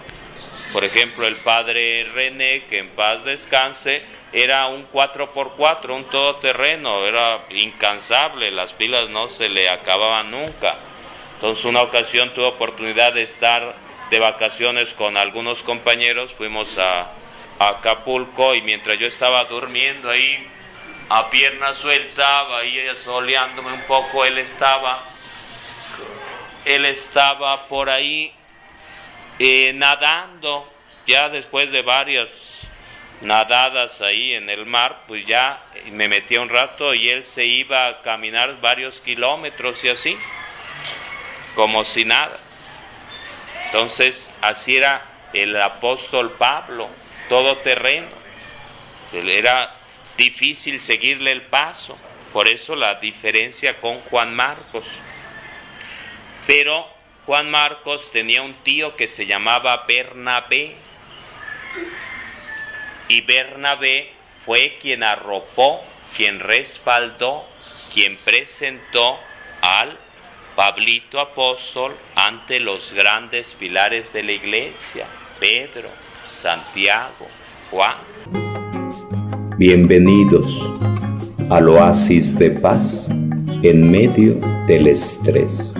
Por 0.72 0.84
ejemplo, 0.84 1.26
el 1.26 1.36
padre 1.36 2.06
René, 2.12 2.64
que 2.68 2.78
en 2.78 2.88
paz 2.90 3.24
descanse, 3.24 4.02
era 4.32 4.66
un 4.68 4.90
4x4, 4.90 5.94
un 5.94 6.04
todoterreno, 6.04 7.06
era 7.06 7.44
incansable, 7.50 8.50
las 8.50 8.72
pilas 8.74 9.08
no 9.08 9.28
se 9.28 9.48
le 9.48 9.68
acababan 9.68 10.30
nunca. 10.30 10.76
Entonces 11.34 11.64
una 11.64 11.82
ocasión 11.82 12.30
tuve 12.34 12.46
oportunidad 12.46 13.14
de 13.14 13.22
estar 13.22 13.74
de 14.10 14.18
vacaciones 14.18 14.92
con 14.94 15.16
algunos 15.16 15.62
compañeros, 15.62 16.32
fuimos 16.32 16.76
a, 16.78 17.12
Acapulco 17.60 18.54
y 18.54 18.62
mientras 18.62 19.00
yo 19.00 19.08
estaba 19.08 19.42
durmiendo 19.44 20.10
ahí 20.10 20.46
a 21.08 21.28
pierna 21.28 21.74
suelta, 21.74 22.56
ahí 22.56 22.78
soleándome 23.02 23.72
un 23.72 23.82
poco, 23.82 24.24
él 24.24 24.38
estaba, 24.38 25.02
él 26.64 26.84
estaba 26.84 27.66
por 27.66 27.90
ahí 27.90 28.32
eh, 29.40 29.72
nadando, 29.74 30.72
ya 31.04 31.28
después 31.28 31.72
de 31.72 31.82
varias 31.82 32.28
nadadas 33.20 34.00
ahí 34.00 34.34
en 34.34 34.48
el 34.48 34.66
mar, 34.66 35.02
pues 35.06 35.26
ya 35.26 35.64
me 35.90 36.08
metí 36.08 36.36
un 36.36 36.48
rato 36.48 36.94
y 36.94 37.10
él 37.10 37.26
se 37.26 37.44
iba 37.44 37.88
a 37.88 38.02
caminar 38.02 38.60
varios 38.60 39.00
kilómetros 39.00 39.82
y 39.84 39.88
así, 39.88 40.16
como 41.54 41.84
si 41.84 42.04
nada. 42.04 42.38
Entonces, 43.66 44.32
así 44.40 44.76
era 44.76 45.04
el 45.32 45.60
apóstol 45.60 46.32
Pablo, 46.32 46.88
todo 47.28 47.58
terreno. 47.58 48.08
Era 49.12 49.74
difícil 50.16 50.80
seguirle 50.80 51.32
el 51.32 51.42
paso, 51.42 51.98
por 52.32 52.48
eso 52.48 52.76
la 52.76 52.94
diferencia 52.96 53.80
con 53.80 54.00
Juan 54.02 54.34
Marcos. 54.34 54.84
Pero 56.46 56.88
Juan 57.26 57.50
Marcos 57.50 58.10
tenía 58.10 58.42
un 58.42 58.54
tío 58.62 58.96
que 58.96 59.08
se 59.08 59.26
llamaba 59.26 59.84
Bernabé 59.86 60.76
y 63.08 63.22
Bernabé 63.22 64.10
fue 64.44 64.78
quien 64.80 65.02
arropó, 65.02 65.80
quien 66.16 66.40
respaldó, 66.40 67.44
quien 67.92 68.18
presentó 68.24 69.16
al 69.62 69.98
Pablito 70.54 71.20
apóstol 71.20 71.92
ante 72.16 72.58
los 72.58 72.92
grandes 72.92 73.54
pilares 73.54 74.12
de 74.12 74.24
la 74.24 74.32
iglesia, 74.32 75.06
Pedro, 75.38 75.88
Santiago, 76.34 77.28
Juan. 77.70 77.96
Bienvenidos 79.56 80.68
al 81.48 81.68
oasis 81.68 82.36
de 82.36 82.50
paz 82.50 83.08
en 83.62 83.88
medio 83.88 84.34
del 84.66 84.88
estrés. 84.88 85.77